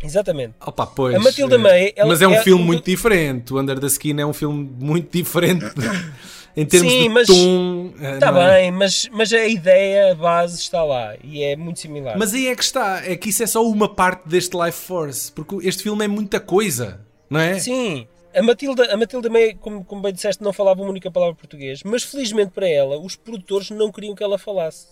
Exatamente. 0.00 0.54
Opa, 0.64 0.86
pois, 0.86 1.16
A 1.16 1.18
Matilda 1.18 1.56
eh, 1.56 1.58
May, 1.58 1.92
ela 1.96 2.08
mas 2.08 2.22
é 2.22 2.28
um 2.28 2.34
é 2.34 2.42
filme 2.44 2.62
muito 2.62 2.84
diferente. 2.84 3.52
O 3.52 3.58
Under 3.58 3.80
the 3.80 3.86
Skin 3.88 4.20
é 4.20 4.24
um 4.26 4.32
filme 4.32 4.70
muito 4.78 5.10
diferente 5.10 5.64
em 6.60 6.66
termos 6.66 6.92
Sim, 6.92 7.02
de 7.04 7.08
mas- 7.10 7.26
tom. 7.26 7.92
eh, 8.00 8.14
Está 8.14 8.32
não 8.32 8.40
é? 8.42 8.60
bem, 8.62 8.72
mas, 8.72 9.08
mas 9.12 9.32
a 9.32 9.46
ideia, 9.46 10.12
a 10.12 10.14
base 10.14 10.58
está 10.58 10.82
lá 10.82 11.14
e 11.22 11.42
é 11.42 11.54
muito 11.56 11.78
similar. 11.78 12.18
Mas 12.18 12.34
aí 12.34 12.48
é 12.48 12.56
que 12.56 12.62
está. 12.64 13.02
É 13.06 13.16
que 13.16 13.28
isso 13.30 13.42
é 13.42 13.46
só 13.46 13.64
uma 13.64 13.88
parte 13.88 14.28
deste 14.28 14.56
Life 14.56 14.78
Force. 14.86 15.30
Porque 15.32 15.56
este 15.68 15.82
filme 15.82 16.04
é 16.04 16.08
muita 16.08 16.40
coisa, 16.40 17.00
não 17.30 17.38
é? 17.40 17.58
Sim, 17.60 18.06
a 18.34 18.42
Matilda, 18.42 18.92
a 18.92 18.96
Matilda 18.96 19.28
May, 19.30 19.54
como, 19.54 19.84
como 19.84 20.02
bem 20.02 20.12
disseste, 20.12 20.42
não 20.42 20.52
falava 20.52 20.80
uma 20.82 20.90
única 20.90 21.10
palavra 21.10 21.34
português, 21.34 21.82
mas 21.84 22.02
felizmente 22.02 22.50
para 22.52 22.68
ela, 22.68 22.98
os 22.98 23.14
produtores 23.16 23.70
não 23.70 23.90
queriam 23.92 24.14
que 24.14 24.22
ela 24.22 24.38
falasse. 24.38 24.88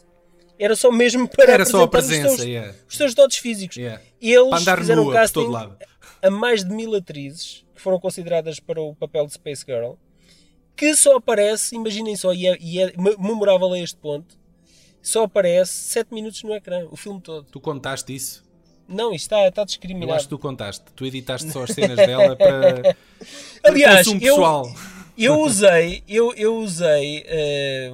Era 0.58 0.74
só 0.74 0.90
mesmo 0.90 1.28
para 1.28 1.52
Era 1.52 1.64
só 1.66 1.82
a 1.82 1.88
presença, 1.88 2.28
os, 2.30 2.36
seus, 2.36 2.48
yeah. 2.48 2.72
os 2.88 2.96
seus 2.96 3.12
dotes 3.14 3.36
físicos. 3.38 3.76
Yeah. 3.76 4.00
Eles 4.22 4.48
Para 4.48 4.58
andar 4.60 4.78
fizeram 4.78 5.02
nua 5.04 5.12
um 5.12 5.14
casting 5.14 5.34
todo 5.34 5.50
lado. 5.50 5.76
a 6.22 6.30
mais 6.30 6.64
de 6.64 6.74
mil 6.74 6.94
atrizes 6.94 7.62
que 7.74 7.82
foram 7.82 8.00
consideradas 8.00 8.58
para 8.58 8.80
o 8.80 8.94
papel 8.94 9.26
de 9.26 9.34
Space 9.34 9.62
Girl, 9.66 9.92
que 10.76 10.94
só 10.94 11.16
aparece, 11.16 11.74
imaginem 11.74 12.14
só, 12.16 12.32
e 12.34 12.46
é, 12.46 12.56
e 12.60 12.78
é 12.80 12.92
me- 12.96 13.16
memorável 13.18 13.72
a 13.72 13.78
este 13.78 13.96
ponto, 13.96 14.36
só 15.02 15.24
aparece 15.24 15.72
7 15.72 16.12
minutos 16.12 16.42
no 16.42 16.52
ecrã, 16.54 16.86
o 16.90 16.96
filme 16.96 17.20
todo. 17.20 17.44
Tu 17.50 17.60
contaste 17.60 18.14
isso? 18.14 18.44
Não, 18.88 19.12
isto 19.12 19.24
está, 19.26 19.48
está 19.48 19.62
Eu 19.62 19.66
discriminado. 19.66 20.12
acho 20.12 20.24
que 20.26 20.30
tu 20.30 20.38
contaste. 20.38 20.84
Tu 20.94 21.06
editaste 21.06 21.50
só 21.50 21.64
as 21.64 21.70
cenas 21.70 21.96
dela 21.96 22.36
para, 22.36 22.82
para 22.82 22.96
Aliás, 23.64 24.06
eu, 24.06 24.18
pessoal. 24.20 24.72
eu 25.18 25.40
usei, 25.40 26.02
eu, 26.08 26.32
eu 26.34 26.56
usei, 26.58 27.24
eh, 27.26 27.90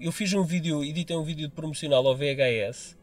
eu 0.00 0.10
fiz 0.12 0.32
um 0.32 0.42
vídeo, 0.44 0.82
editei 0.82 1.14
um 1.16 1.22
vídeo 1.24 1.50
promocional 1.50 2.06
ao 2.06 2.16
VHS, 2.16 2.96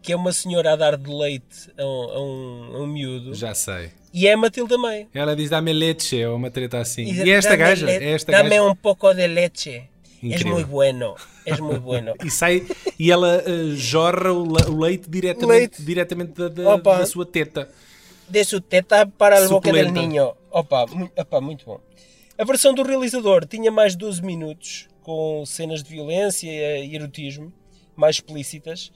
que 0.00 0.12
é 0.12 0.16
uma 0.16 0.32
senhora 0.32 0.72
a 0.72 0.76
dar 0.76 0.96
de 0.96 1.10
leite 1.10 1.70
a 1.76 1.84
um, 1.84 1.86
a 2.10 2.20
um, 2.22 2.76
a 2.76 2.80
um 2.80 2.86
miúdo, 2.86 3.34
Já 3.34 3.54
sei. 3.54 3.90
E 4.18 4.26
é 4.26 4.32
a 4.32 4.36
Matilda 4.36 4.76
May. 4.78 5.06
Ela 5.14 5.34
diz 5.36 5.48
dá-me 5.50 5.72
leite, 5.72 6.24
ou 6.24 6.36
uma 6.36 6.50
treta 6.50 6.78
assim. 6.80 7.04
E 7.04 7.30
é 7.30 7.34
esta 7.36 7.50
"Dame 7.50 7.62
gaja? 7.64 7.90
É 7.90 8.10
esta 8.12 8.32
Dame 8.32 8.50
gaja? 8.50 8.62
un 8.62 8.76
poco 8.76 9.14
de 9.14 9.26
leche. 9.28 9.88
Es 10.20 10.22
Increíble. 10.24 10.50
muy 10.52 10.64
bueno, 10.64 11.14
es 11.46 11.60
muy 11.60 11.78
bueno. 11.78 12.12
E 12.26 12.30
sai 12.30 12.66
e 12.98 13.10
ela 13.10 13.40
eh, 13.46 13.76
jorra 13.78 14.32
o, 14.32 14.42
le- 14.44 14.66
o 14.68 14.80
leite 14.84 15.08
diretamente, 15.08 15.76
Leite. 15.78 15.82
diretamente 15.84 16.32
da, 16.34 16.48
da- 16.48 16.76
da 16.98 17.06
sua 17.06 17.24
teta. 17.24 17.68
De 18.28 18.42
su 18.44 18.60
teta 18.60 19.06
para 19.06 19.38
el 19.38 19.48
boque 19.48 19.70
del 19.72 19.86
Suculenta. 19.86 20.00
niño. 20.00 20.34
Opa, 20.50 20.86
opa, 21.16 21.40
muito 21.40 21.64
bom. 21.66 21.80
A 22.36 22.44
versão 22.44 22.74
do 22.74 22.82
realizador 22.82 23.46
tinha 23.46 23.70
mais 23.70 23.92
de 23.92 23.98
12 23.98 24.22
minutos, 24.22 24.88
com 25.02 25.44
cenas 25.46 25.82
de 25.84 25.90
violência 25.90 26.50
e 26.78 26.94
erotismo, 26.94 27.52
mais 27.96 28.16
explícitas. 28.16 28.90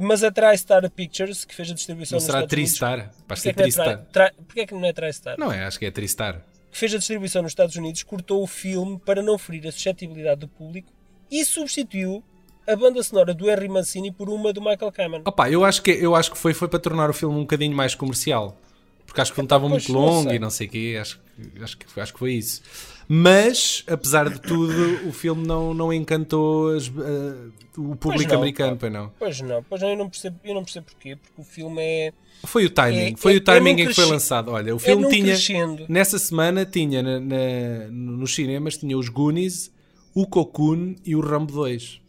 Mas 0.00 0.22
a 0.22 0.30
TriStar 0.30 0.88
Pictures, 0.90 1.44
que 1.44 1.54
fez 1.54 1.70
a 1.70 1.74
distribuição 1.74 2.16
Não 2.16 2.20
nos 2.20 2.26
será 2.26 2.38
Estados 2.40 2.52
Unidos... 2.52 2.70
Tristar? 2.72 2.98
Vais 2.98 3.14
Porquê 3.26 3.40
ser 3.40 3.48
é 3.48 3.52
Tristar. 3.52 3.98
tri, 3.98 4.06
tri, 4.12 4.44
porquê 4.44 4.66
que 4.66 4.74
não 4.74 4.84
é 4.84 4.92
TriStar? 4.92 5.36
Não 5.38 5.52
é, 5.52 5.64
acho 5.64 5.78
que 5.78 5.86
é 5.86 5.90
Tristar. 5.90 6.42
Que 6.70 6.78
fez 6.78 6.94
a 6.94 6.98
distribuição 6.98 7.42
nos 7.42 7.52
Estados 7.52 7.74
Unidos, 7.76 8.02
cortou 8.02 8.42
o 8.42 8.46
filme 8.46 9.00
para 9.04 9.22
não 9.22 9.38
ferir 9.38 9.66
a 9.66 9.72
suscetibilidade 9.72 10.40
do 10.40 10.48
público 10.48 10.92
e 11.30 11.44
substituiu 11.44 12.22
a 12.66 12.76
banda 12.76 13.02
sonora 13.02 13.32
do 13.32 13.50
Henry 13.50 13.68
Mancini 13.68 14.12
por 14.12 14.28
uma 14.28 14.52
do 14.52 14.60
Michael 14.60 14.92
Kamen. 14.92 15.22
Opa, 15.24 15.50
eu 15.50 15.64
acho 15.64 15.82
que, 15.82 15.90
eu 15.90 16.14
acho 16.14 16.30
que 16.30 16.36
foi, 16.36 16.52
foi 16.52 16.68
para 16.68 16.78
tornar 16.78 17.08
o 17.08 17.14
filme 17.14 17.34
um 17.34 17.40
bocadinho 17.40 17.74
mais 17.74 17.94
comercial. 17.94 18.58
Porque 19.08 19.22
acho 19.22 19.30
que 19.32 19.34
o 19.34 19.36
filme 19.36 19.46
estava 19.46 19.68
muito 19.68 19.90
não 19.90 20.00
longo 20.00 20.32
e 20.32 20.38
não 20.38 20.50
sei 20.50 20.66
o 20.66 20.70
quê. 20.70 20.98
Acho, 21.00 21.18
que- 21.18 21.62
acho, 21.64 21.78
que, 21.78 22.00
acho 22.00 22.12
que 22.12 22.18
foi 22.18 22.34
isso. 22.34 22.60
Mas, 23.08 23.82
apesar 23.86 24.28
de 24.28 24.38
tudo, 24.38 25.08
o 25.08 25.12
filme 25.12 25.46
não, 25.46 25.72
não 25.72 25.90
encantou 25.90 26.76
as- 26.76 26.88
eh, 26.88 27.48
o 27.78 27.96
público 27.96 28.30
não, 28.30 28.38
americano, 28.38 28.72
pá. 28.72 28.76
pois 28.78 28.92
não. 28.92 29.12
Pois 29.18 29.40
não, 29.40 29.62
pois 29.62 29.80
não, 29.80 29.88
eu 29.88 29.96
não 29.96 30.10
percebo, 30.10 30.38
eu 30.44 30.54
não 30.54 30.62
percebo 30.62 30.86
porquê, 30.86 31.16
porque 31.16 31.40
o 31.40 31.44
filme 31.44 31.80
é. 31.82 32.12
Foi 32.44 32.66
o 32.66 32.70
timing, 32.70 33.14
É- 33.14 33.16
foi 33.16 33.32
é- 33.34 33.36
o 33.38 33.40
timing 33.40 33.70
é 33.70 33.72
em 33.72 33.86
que 33.88 33.94
foi 33.94 34.04
lançado. 34.04 34.50
Olha, 34.50 34.74
o 34.74 34.76
é 34.76 34.80
filme 34.80 35.08
tinha, 35.08 35.24
crescendo. 35.24 35.86
nessa 35.88 36.18
semana, 36.18 36.66
tinha 36.66 37.02
na- 37.02 37.18
na- 37.18 37.88
nos 37.90 38.34
cinemas, 38.34 38.76
tinha 38.76 38.96
os 38.96 39.08
Goonies, 39.08 39.72
o 40.14 40.26
Cocoon 40.26 40.94
e 41.02 41.16
o 41.16 41.20
Rambo 41.20 41.50
2. 41.52 42.02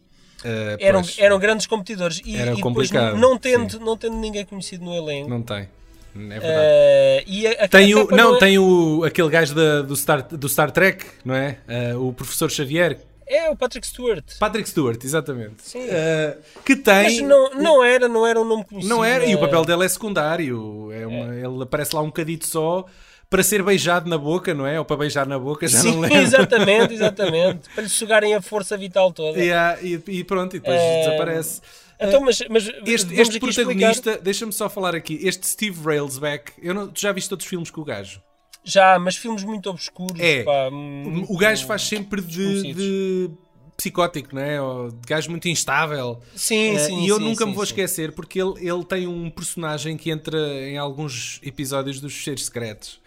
Eh, 0.44 0.76
Eram, 0.80 1.00
pois, 1.02 1.18
eram 1.18 1.38
grandes 1.38 1.66
competidores 1.66 2.20
e, 2.26 2.36
Era 2.36 2.52
e 2.52 2.56
depois, 2.56 2.90
não 2.90 3.38
tendo, 3.38 3.72
sim. 3.72 3.78
não 3.78 3.96
tendo 3.96 4.16
ninguém 4.16 4.44
conhecido 4.44 4.84
no 4.84 4.94
elenco. 4.94 5.30
Não 5.30 5.40
tem. 5.42 5.66
É 6.14 6.18
verdade. 6.18 6.42
eh, 6.44 7.24
e 7.26 7.46
a, 7.46 7.64
a- 7.64 7.68
Tem 7.68 7.94
o, 7.94 8.06
não, 8.10 8.36
é- 8.36 8.38
tem 8.38 8.58
o, 8.58 9.04
aquele 9.04 9.28
gajo 9.28 9.54
da- 9.54 9.82
do, 9.82 9.94
Star, 9.96 10.22
do 10.26 10.48
Star 10.48 10.70
Trek, 10.70 11.04
não 11.24 11.34
é? 11.34 11.58
Eh, 11.68 11.94
o 11.94 12.12
professor 12.12 12.50
Xavier. 12.50 12.98
É 13.26 13.48
o 13.48 13.56
Patrick 13.56 13.86
Stewart. 13.86 14.24
Patrick 14.40 14.68
Stewart, 14.68 15.04
exatamente. 15.04 15.62
Sim. 15.62 15.86
Eh, 15.88 16.36
que 16.64 16.74
tem. 16.74 17.04
Mas 17.04 17.20
não, 17.20 17.50
não 17.54 17.84
era, 17.84 18.08
não 18.08 18.26
era 18.26 18.40
um 18.40 18.44
nome 18.44 18.64
conhecido. 18.64 18.92
Não 18.92 19.04
era, 19.04 19.24
e 19.24 19.34
o 19.36 19.38
eh, 19.38 19.40
papel 19.40 19.64
dele 19.64 19.84
é 19.84 19.88
secundário. 19.88 20.90
É 20.92 21.06
uma- 21.06 21.34
Ele 21.36 21.62
aparece 21.62 21.94
lá 21.94 22.02
um 22.02 22.06
bocadito 22.06 22.46
só 22.48 22.84
para 23.28 23.44
ser 23.44 23.62
beijado 23.62 24.10
na 24.10 24.18
boca, 24.18 24.52
não 24.52 24.66
é? 24.66 24.76
Ou 24.80 24.84
para 24.84 24.96
beijar 24.96 25.24
na 25.28 25.38
boca, 25.38 25.68
já 25.68 25.78
Sim, 25.78 25.92
não 25.92 26.00
lembro. 26.00 26.18
exatamente, 26.18 26.94
exatamente. 26.94 27.68
para 27.72 27.84
lhe 27.84 27.88
sugarem 27.88 28.34
a 28.34 28.42
força 28.42 28.76
vital 28.76 29.12
toda. 29.12 29.38
E, 29.38 29.52
há- 29.52 29.78
e- 29.80 30.02
e 30.08 30.24
pronto, 30.24 30.56
e 30.56 30.58
depois 30.58 30.76
Eh, 30.80 31.04
desaparece. 31.04 31.60
Então, 32.00 32.20
mas, 32.20 32.38
mas 32.48 32.68
Este, 32.86 33.14
este 33.20 33.38
protagonista, 33.40 34.18
deixa-me 34.18 34.52
só 34.52 34.68
falar 34.70 34.94
aqui, 34.94 35.18
este 35.22 35.46
Steve 35.46 35.78
Railsback, 35.84 36.52
eu 36.62 36.72
não, 36.74 36.88
tu 36.88 37.00
já 37.00 37.12
viste 37.12 37.32
outros 37.32 37.48
filmes 37.48 37.70
com 37.70 37.80
o 37.80 37.84
gajo? 37.84 38.20
Já, 38.64 38.98
mas 38.98 39.16
filmes 39.16 39.42
muito 39.44 39.68
obscuros. 39.70 40.18
É. 40.20 40.42
pá, 40.42 40.68
O 40.68 40.72
muito- 40.72 41.36
gajo 41.36 41.66
faz 41.66 41.82
sempre 41.82 42.20
de, 42.20 42.74
de 42.74 43.30
psicótico, 43.76 44.34
não 44.34 44.42
é? 44.42 44.60
Ou 44.60 44.90
de 44.90 45.06
gajo 45.06 45.30
muito 45.30 45.48
instável. 45.48 46.20
Sim, 46.36 46.74
Eh, 46.76 46.78
sim, 46.80 47.04
e 47.04 47.08
eu 47.08 47.16
sim, 47.16 47.24
nunca 47.24 47.44
sim, 47.44 47.50
me 47.50 47.56
vou 47.56 47.64
sim. 47.64 47.72
esquecer 47.72 48.12
porque 48.12 48.40
ele, 48.40 48.54
ele 48.68 48.84
tem 48.84 49.06
um 49.06 49.30
personagem 49.30 49.96
que 49.96 50.10
entra 50.10 50.38
em 50.68 50.76
alguns 50.76 51.40
episódios 51.42 52.00
dos 52.00 52.12
Fecheiros 52.14 52.44
Secretos. 52.46 53.00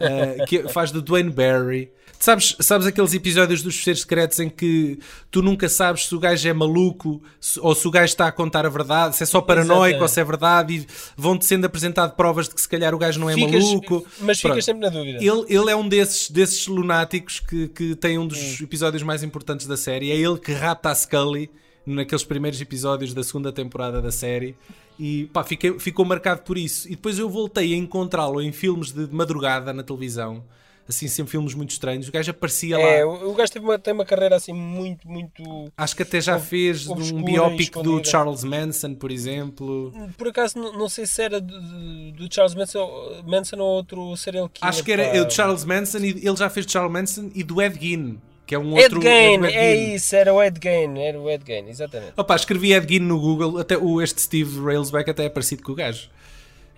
Uh, 0.00 0.44
que 0.46 0.68
faz 0.68 0.90
do 0.90 1.00
Dwayne 1.02 1.30
Barry. 1.30 1.90
Sabes, 2.18 2.54
sabes 2.60 2.86
aqueles 2.86 3.12
episódios 3.14 3.62
dos 3.62 3.74
fecheiros 3.76 4.02
secretos 4.02 4.38
em 4.38 4.48
que 4.48 4.96
tu 5.28 5.42
nunca 5.42 5.68
sabes 5.68 6.06
se 6.06 6.14
o 6.14 6.20
gajo 6.20 6.48
é 6.48 6.52
maluco 6.52 7.20
se- 7.40 7.58
ou 7.58 7.74
se 7.74 7.88
o 7.88 7.90
gajo 7.90 8.04
está 8.12 8.28
a 8.28 8.32
contar 8.32 8.64
a 8.64 8.68
verdade, 8.68 9.16
se 9.16 9.24
é 9.24 9.26
só 9.26 9.40
paranoico 9.40 9.74
Exatamente. 9.96 10.02
ou 10.02 10.08
se 10.08 10.20
é 10.20 10.24
verdade 10.24 10.74
e 10.74 10.86
vão-te 11.16 11.44
sendo 11.44 11.64
apresentado 11.64 12.14
provas 12.14 12.48
de 12.48 12.54
que 12.54 12.60
se 12.60 12.68
calhar 12.68 12.94
o 12.94 12.98
gajo 12.98 13.18
não 13.18 13.28
é 13.28 13.34
Ficas- 13.34 13.64
maluco. 13.64 14.06
mas 14.20 14.36
ficas 14.38 14.52
Pronto. 14.52 14.62
sempre 14.64 14.82
na 14.82 14.88
dúvida. 14.88 15.18
Ele, 15.18 15.44
ele 15.48 15.68
é 15.70 15.74
um 15.74 15.88
desses, 15.88 16.30
desses 16.30 16.64
lunáticos 16.68 17.40
que, 17.40 17.66
que 17.66 17.96
tem 17.96 18.16
um 18.18 18.26
dos 18.28 18.38
Hum. 18.38 18.56
episódios 18.64 19.02
mais 19.02 19.24
importantes 19.24 19.66
da 19.66 19.76
série. 19.76 20.12
É 20.12 20.14
ele 20.16 20.38
que 20.38 20.52
rapta 20.52 20.90
a 20.90 20.94
Scully 20.94 21.50
naqueles 21.86 22.24
primeiros 22.24 22.60
episódios 22.60 23.12
da 23.14 23.22
segunda 23.22 23.52
temporada 23.52 24.00
da 24.00 24.12
série. 24.12 24.56
E 24.98 25.24
pá, 25.32 25.42
fiquei- 25.42 25.78
ficou 25.78 26.04
marcado 26.04 26.42
por 26.42 26.56
isso. 26.58 26.86
E 26.86 26.90
depois 26.92 27.18
eu 27.18 27.28
voltei 27.28 27.72
a 27.74 27.76
encontrá-lo 27.76 28.40
em 28.40 28.52
filmes 28.52 28.92
de 28.92 29.08
madrugada 29.12 29.72
na 29.72 29.82
televisão. 29.82 30.44
Assim, 30.88 31.06
sempre 31.06 31.30
filmes 31.30 31.54
muito 31.54 31.70
estranhos. 31.70 32.08
O 32.08 32.12
gajo 32.12 32.32
aparecia 32.32 32.76
É, 32.76 33.04
lá. 33.04 33.10
o 33.10 33.30
o 33.30 33.34
gajo 33.34 33.52
teve 33.52 33.64
uma, 33.64 33.78
tem 33.78 33.94
uma 33.94 34.04
carreira 34.04 34.34
assim 34.36 34.52
muito, 34.52 35.08
muito. 35.08 35.42
Acho 35.76 35.94
que 35.96 36.02
até 36.02 36.20
já 36.20 36.38
fez 36.40 36.86
um 36.88 37.22
biópico 37.22 37.82
do. 37.84 38.04
Charles 38.04 38.42
Manson, 38.42 38.94
por 38.94 39.10
exemplo. 39.12 39.92
Por 40.18 40.28
acaso, 40.28 40.58
não, 40.58 40.72
não 40.76 40.88
sei 40.88 41.06
se 41.06 41.22
era 41.22 41.40
do, 41.40 42.12
do 42.12 42.34
Charles 42.34 42.54
Manson, 42.56 43.22
Manson 43.24 43.56
ou 43.58 43.76
outro 43.76 44.16
serial 44.16 44.48
killer. 44.48 44.68
Acho 44.68 44.82
que 44.84 44.90
era 44.92 45.04
pá. 45.04 45.16
é 45.16 45.22
o 45.22 45.30
Charles 45.30 45.64
Manson 45.64 45.98
e 45.98 46.08
ele 46.26 46.36
já 46.36 46.50
fez 46.50 46.66
de 46.66 46.72
Charles 46.72 46.92
Manson 46.92 47.30
e 47.32 47.44
do 47.44 47.62
Ed 47.62 47.78
Gein, 47.80 48.20
que 48.52 48.56
é 48.56 48.58
um 48.58 48.74
outro. 48.74 49.00
Do 49.00 49.06
Ed 49.08 49.46
é 49.46 49.74
Gein. 49.76 49.94
isso, 49.94 50.14
era 50.14 50.34
o 50.34 50.42
Ed 50.42 50.60
Gein, 50.62 50.98
era 50.98 51.18
o 51.18 51.30
Ed 51.30 51.42
Gein, 51.46 51.68
exatamente. 51.70 52.12
Opa, 52.16 52.36
escrevi 52.36 52.74
Ed 52.74 52.86
Gein 52.86 53.00
no 53.00 53.18
Google, 53.18 53.58
até 53.58 53.78
o, 53.78 54.02
este 54.02 54.20
Steve 54.20 54.60
Railsback 54.62 55.10
até 55.10 55.24
é 55.24 55.28
parecido 55.30 55.62
com 55.62 55.72
o 55.72 55.74
gajo. 55.74 56.10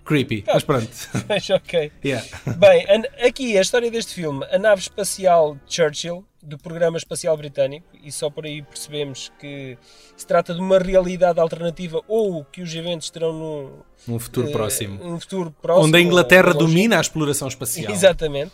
Creepy, 0.05 0.43
mas 0.47 0.63
pronto. 0.63 0.87
Mas 1.27 1.49
ok. 1.49 1.91
Yeah. 2.05 2.23
Bem, 2.57 2.85
a- 2.87 3.27
aqui 3.27 3.57
a 3.57 3.61
história 3.61 3.89
deste 3.89 4.13
filme, 4.13 4.45
a 4.51 4.57
nave 4.59 4.79
espacial 4.81 5.57
Churchill, 5.67 6.23
do 6.43 6.59
programa 6.59 6.95
espacial 6.95 7.35
britânico, 7.35 7.87
e 8.03 8.11
só 8.11 8.29
por 8.29 8.45
aí 8.45 8.61
percebemos 8.61 9.31
que 9.39 9.75
se 10.15 10.27
trata 10.27 10.53
de 10.53 10.59
uma 10.61 10.77
realidade 10.77 11.39
alternativa 11.39 12.01
ou 12.07 12.45
que 12.45 12.61
os 12.61 12.73
eventos 12.75 13.09
terão 13.09 13.83
Num 14.07 14.19
futuro 14.19 14.47
eh, 14.47 14.51
próximo. 14.51 15.03
um 15.03 15.19
futuro 15.19 15.53
próximo. 15.59 15.87
Onde 15.87 15.97
a 15.97 16.01
Inglaterra 16.01 16.53
domina 16.53 16.99
a 16.99 17.01
exploração 17.01 17.47
espacial. 17.47 17.91
Exatamente. 17.91 18.51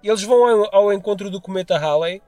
Eles 0.00 0.22
vão 0.22 0.46
ao, 0.46 0.76
ao 0.76 0.92
encontro 0.92 1.28
do 1.28 1.40
cometa 1.40 1.76
Halley 1.76 2.22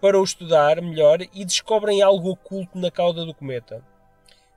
para 0.00 0.20
o 0.20 0.24
estudar 0.24 0.80
melhor 0.80 1.20
e 1.32 1.44
descobrem 1.44 2.02
algo 2.02 2.30
oculto 2.30 2.78
na 2.78 2.90
cauda 2.90 3.24
do 3.24 3.34
cometa. 3.34 3.82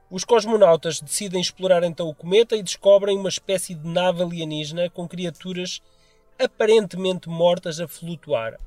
Os 0.10 0.24
cosmonautas 0.24 1.00
decidem 1.00 1.39
explorar 1.39 1.84
então 1.84 2.08
o 2.10 2.15
cometa 2.15 2.55
e 2.55 2.63
descobrem 2.63 3.17
uma 3.17 3.29
espécie 3.29 3.75
de 3.75 3.88
nave 3.88 4.24
alienígena 4.24 4.89
com 4.89 5.08
criaturas 5.08 5.81
aparentemente 6.38 7.29
mortas 7.29 7.79
a 7.79 7.88
flutuar. 7.88 8.58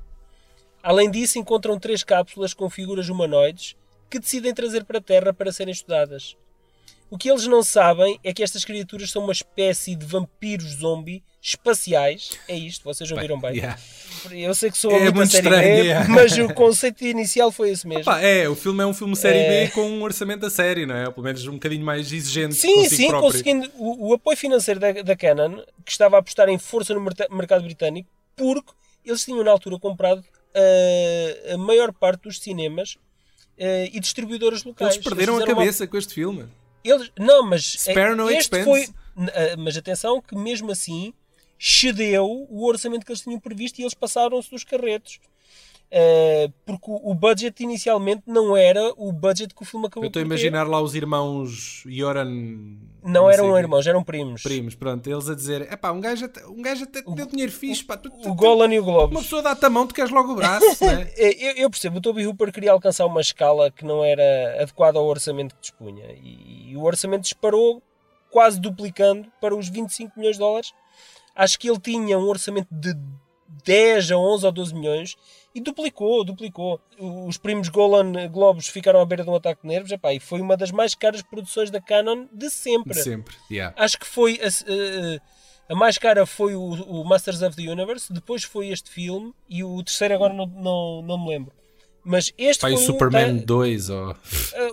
Além 0.81 1.09
disso, 1.09 1.39
encontram 1.39 1.79
três 1.79 2.03
cápsulas 2.03 2.53
com 2.53 2.69
figuras 2.69 3.09
humanoides 3.09 3.75
que 4.09 4.19
decidem 4.19 4.53
trazer 4.53 4.83
para 4.85 4.99
a 4.99 5.01
Terra 5.01 5.33
para 5.33 5.51
serem 5.51 5.71
estudadas. 5.71 6.37
O 7.13 7.17
que 7.17 7.29
eles 7.29 7.45
não 7.45 7.61
sabem 7.61 8.19
é 8.23 8.33
que 8.33 8.41
estas 8.41 8.65
criaturas 8.65 9.11
são 9.11 9.21
uma 9.23 9.31
espécie 9.33 9.95
de 9.95 10.03
vampiros 10.03 10.77
zombie 10.79 11.21
espaciais. 11.39 12.31
É 12.47 12.57
isto, 12.57 12.83
vocês 12.83 13.11
ouviram 13.11 13.39
bem. 13.39 13.57
Yeah. 13.57 13.79
Eu 14.31 14.55
sei 14.55 14.71
que 14.71 14.77
sou 14.79 14.89
É 14.91 15.11
muito, 15.11 15.21
a 15.21 15.25
série 15.27 15.45
estranho, 15.47 15.75
B, 15.75 15.81
yeah. 15.83 16.09
mas 16.09 16.35
o 16.39 16.51
conceito 16.55 17.03
inicial 17.05 17.51
foi 17.51 17.69
esse 17.69 17.87
mesmo. 17.87 18.05
Pá, 18.05 18.19
é, 18.19 18.49
o 18.49 18.55
filme 18.55 18.81
é 18.81 18.87
um 18.87 18.95
filme 18.95 19.15
série 19.15 19.37
É. 19.37 19.65
B 19.67 19.71
com 19.73 19.81
um 19.91 20.01
orçamento 20.01 20.39
da 20.39 20.49
série, 20.49 20.87
não 20.87 20.95
é? 20.95 21.11
Pelo 21.11 21.23
menos 21.23 21.45
um 21.45 21.53
bocadinho 21.53 21.85
mais 21.85 22.11
exigente 22.11 22.55
Sim, 22.55 22.89
sim, 22.89 23.09
próprio. 23.09 23.31
conseguindo 23.31 23.69
o, 23.77 24.09
o 24.09 24.13
apoio 24.15 24.35
financeiro 24.35 24.79
da, 24.79 24.91
da 24.93 25.15
Canon, 25.15 25.61
que 25.85 25.91
estava 25.91 26.15
a 26.15 26.19
apostar 26.19 26.49
em 26.49 26.57
força 26.57 26.95
no 26.95 27.01
mercado 27.29 27.63
britânico, 27.63 28.09
porque 28.35 28.71
eles 29.05 29.23
tinham 29.23 29.43
na 29.43 29.51
altura 29.51 29.77
comprado 29.77 30.23
ah, 30.55 31.53
a 31.53 31.57
maior 31.59 31.93
parte 31.93 32.23
dos 32.23 32.39
cinemas 32.39 32.97
ah, 33.59 33.85
e 33.93 33.99
distribuidoras 33.99 34.63
locais. 34.63 34.95
Eles 34.95 35.03
perderam 35.03 35.35
a 35.35 35.37
fizeram 35.41 35.53
uma- 35.53 35.61
cabeça 35.63 35.85
com 35.85 35.95
este 35.95 36.15
filme. 36.15 36.47
Eles, 36.83 37.11
não, 37.17 37.43
mas 37.43 37.63
Spare 37.63 38.15
no 38.15 38.29
este 38.29 38.41
expense. 38.41 38.63
foi. 38.65 38.87
ah, 39.27 39.55
Mas 39.57 39.77
atenção 39.77 40.21
que 40.21 40.35
mesmo 40.35 40.71
assim 40.71 41.13
cedeu 41.59 42.45
o 42.49 42.65
orçamento 42.67 43.05
que 43.05 43.11
eles 43.11 43.21
tinham 43.21 43.39
previsto 43.39 43.79
e 43.79 43.83
eles 43.83 43.93
passaram-se 43.93 44.49
dos 44.49 44.63
carretos. 44.63 45.19
Ah, 45.95 46.51
porque 46.65 46.89
o, 46.89 47.11
o 47.11 47.13
budget 47.13 47.61
inicialmente 47.61 48.23
não 48.25 48.57
era 48.57 48.91
o 48.97 49.11
budget 49.11 49.53
que 49.53 49.61
o 49.61 49.65
filme 49.65 49.85
acabou 49.85 50.05
Eu 50.05 50.07
estou 50.07 50.19
a 50.21 50.23
ter. 50.23 50.27
imaginar 50.27 50.67
lá 50.67 50.81
os 50.81 50.95
irmãos 50.95 51.83
Yoran. 51.85 52.25
Não 53.03 53.25
sei 53.25 53.33
eram 53.33 53.57
irmãos, 53.59 53.85
eram 53.85 54.03
primos. 54.03 54.41
Primos, 54.41 54.73
pronto, 54.75 55.07
eles 55.07 55.29
a 55.29 55.35
dizer: 55.35 55.61
é 55.71 55.75
pá, 55.75 55.91
um 55.91 56.01
gajo 56.01 56.25
até, 56.25 56.43
um 56.47 56.61
gajo 56.61 56.83
até 56.85 57.01
te 57.03 57.13
deu 57.13 57.27
dinheiro 57.27 57.51
fixe, 57.51 57.83
pá, 57.83 57.95
tu, 57.95 58.09
tu- 58.09 58.29
O 58.29 58.33
Golan 58.33 58.73
e 58.73 58.79
o 58.79 58.83
uma 58.83 58.91
Globos. 58.91 59.21
pessoa 59.23 59.41
dá-te 59.43 59.63
a 59.65 59.69
mão, 59.69 59.85
tu 59.85 59.93
queres 59.93 60.09
logo 60.09 60.31
o 60.31 60.35
braço, 60.35 60.65
né? 60.83 61.11
Eu, 61.15 61.51
eu 61.57 61.69
percebo, 61.69 61.97
o 61.97 62.01
Toby 62.01 62.25
Hooper 62.25 62.51
queria 62.51 62.71
alcançar 62.71 63.05
uma 63.05 63.21
escala 63.21 63.69
que 63.69 63.85
não 63.85 64.03
era 64.03 64.23
adequada 64.61 64.97
ao 64.97 65.05
orçamento 65.05 65.53
que 65.53 65.61
dispunha. 65.61 66.05
E, 66.23 66.71
e 66.71 66.77
o 66.77 66.81
orçamento 66.83 67.21
disparou, 67.23 67.83
quase 68.31 68.59
duplicando 68.59 69.27
para 69.39 69.53
os 69.55 69.69
25 69.69 70.13
milhões 70.17 70.37
de 70.37 70.39
dólares. 70.39 70.73
Acho 71.35 71.59
que 71.59 71.69
ele 71.69 71.79
tinha 71.79 72.17
um 72.17 72.27
orçamento 72.27 72.67
de 72.71 72.95
10 73.65 74.11
a 74.11 74.17
11 74.17 74.45
ou 74.45 74.51
12 74.51 74.73
milhões 74.73 75.15
e 75.55 75.61
duplicou, 75.61 76.23
duplicou. 76.23 76.79
Os 76.99 77.37
primos 77.37 77.69
Golan 77.69 78.27
Globos 78.29 78.67
ficaram 78.67 78.99
à 78.99 79.05
beira 79.05 79.23
de 79.23 79.29
um 79.29 79.35
ataque 79.35 79.61
de 79.61 79.67
nervos 79.67 79.91
epá, 79.91 80.13
e 80.13 80.19
foi 80.19 80.41
uma 80.41 80.57
das 80.57 80.71
mais 80.71 80.95
caras 80.95 81.21
produções 81.21 81.69
da 81.69 81.79
Canon 81.81 82.25
de 82.33 82.49
sempre. 82.49 82.93
De 82.93 83.03
sempre, 83.03 83.35
yeah. 83.51 83.73
Acho 83.77 83.99
que 83.99 84.05
foi 84.07 84.39
a, 84.41 84.47
a- 84.47 85.19
a 85.69 85.75
mais 85.75 85.97
cara 85.97 86.25
foi 86.25 86.55
o, 86.55 86.61
o 86.61 87.03
Masters 87.05 87.41
of 87.41 87.55
the 87.55 87.69
Universe, 87.71 88.11
depois 88.11 88.43
foi 88.43 88.69
este 88.69 88.89
filme 88.89 89.33
e 89.49 89.63
o 89.63 89.81
terceiro 89.83 90.13
agora 90.13 90.33
não, 90.33 90.45
não, 90.45 91.01
não 91.01 91.23
me 91.23 91.29
lembro. 91.29 91.53
Mas 92.05 92.33
este 92.37 92.61
Pá, 92.61 92.69
e 92.69 92.73
o 92.73 92.77
foi 92.77 92.85
Superman 92.85 93.37
o, 93.37 93.45
2, 93.45 93.89
ou... 93.89 94.15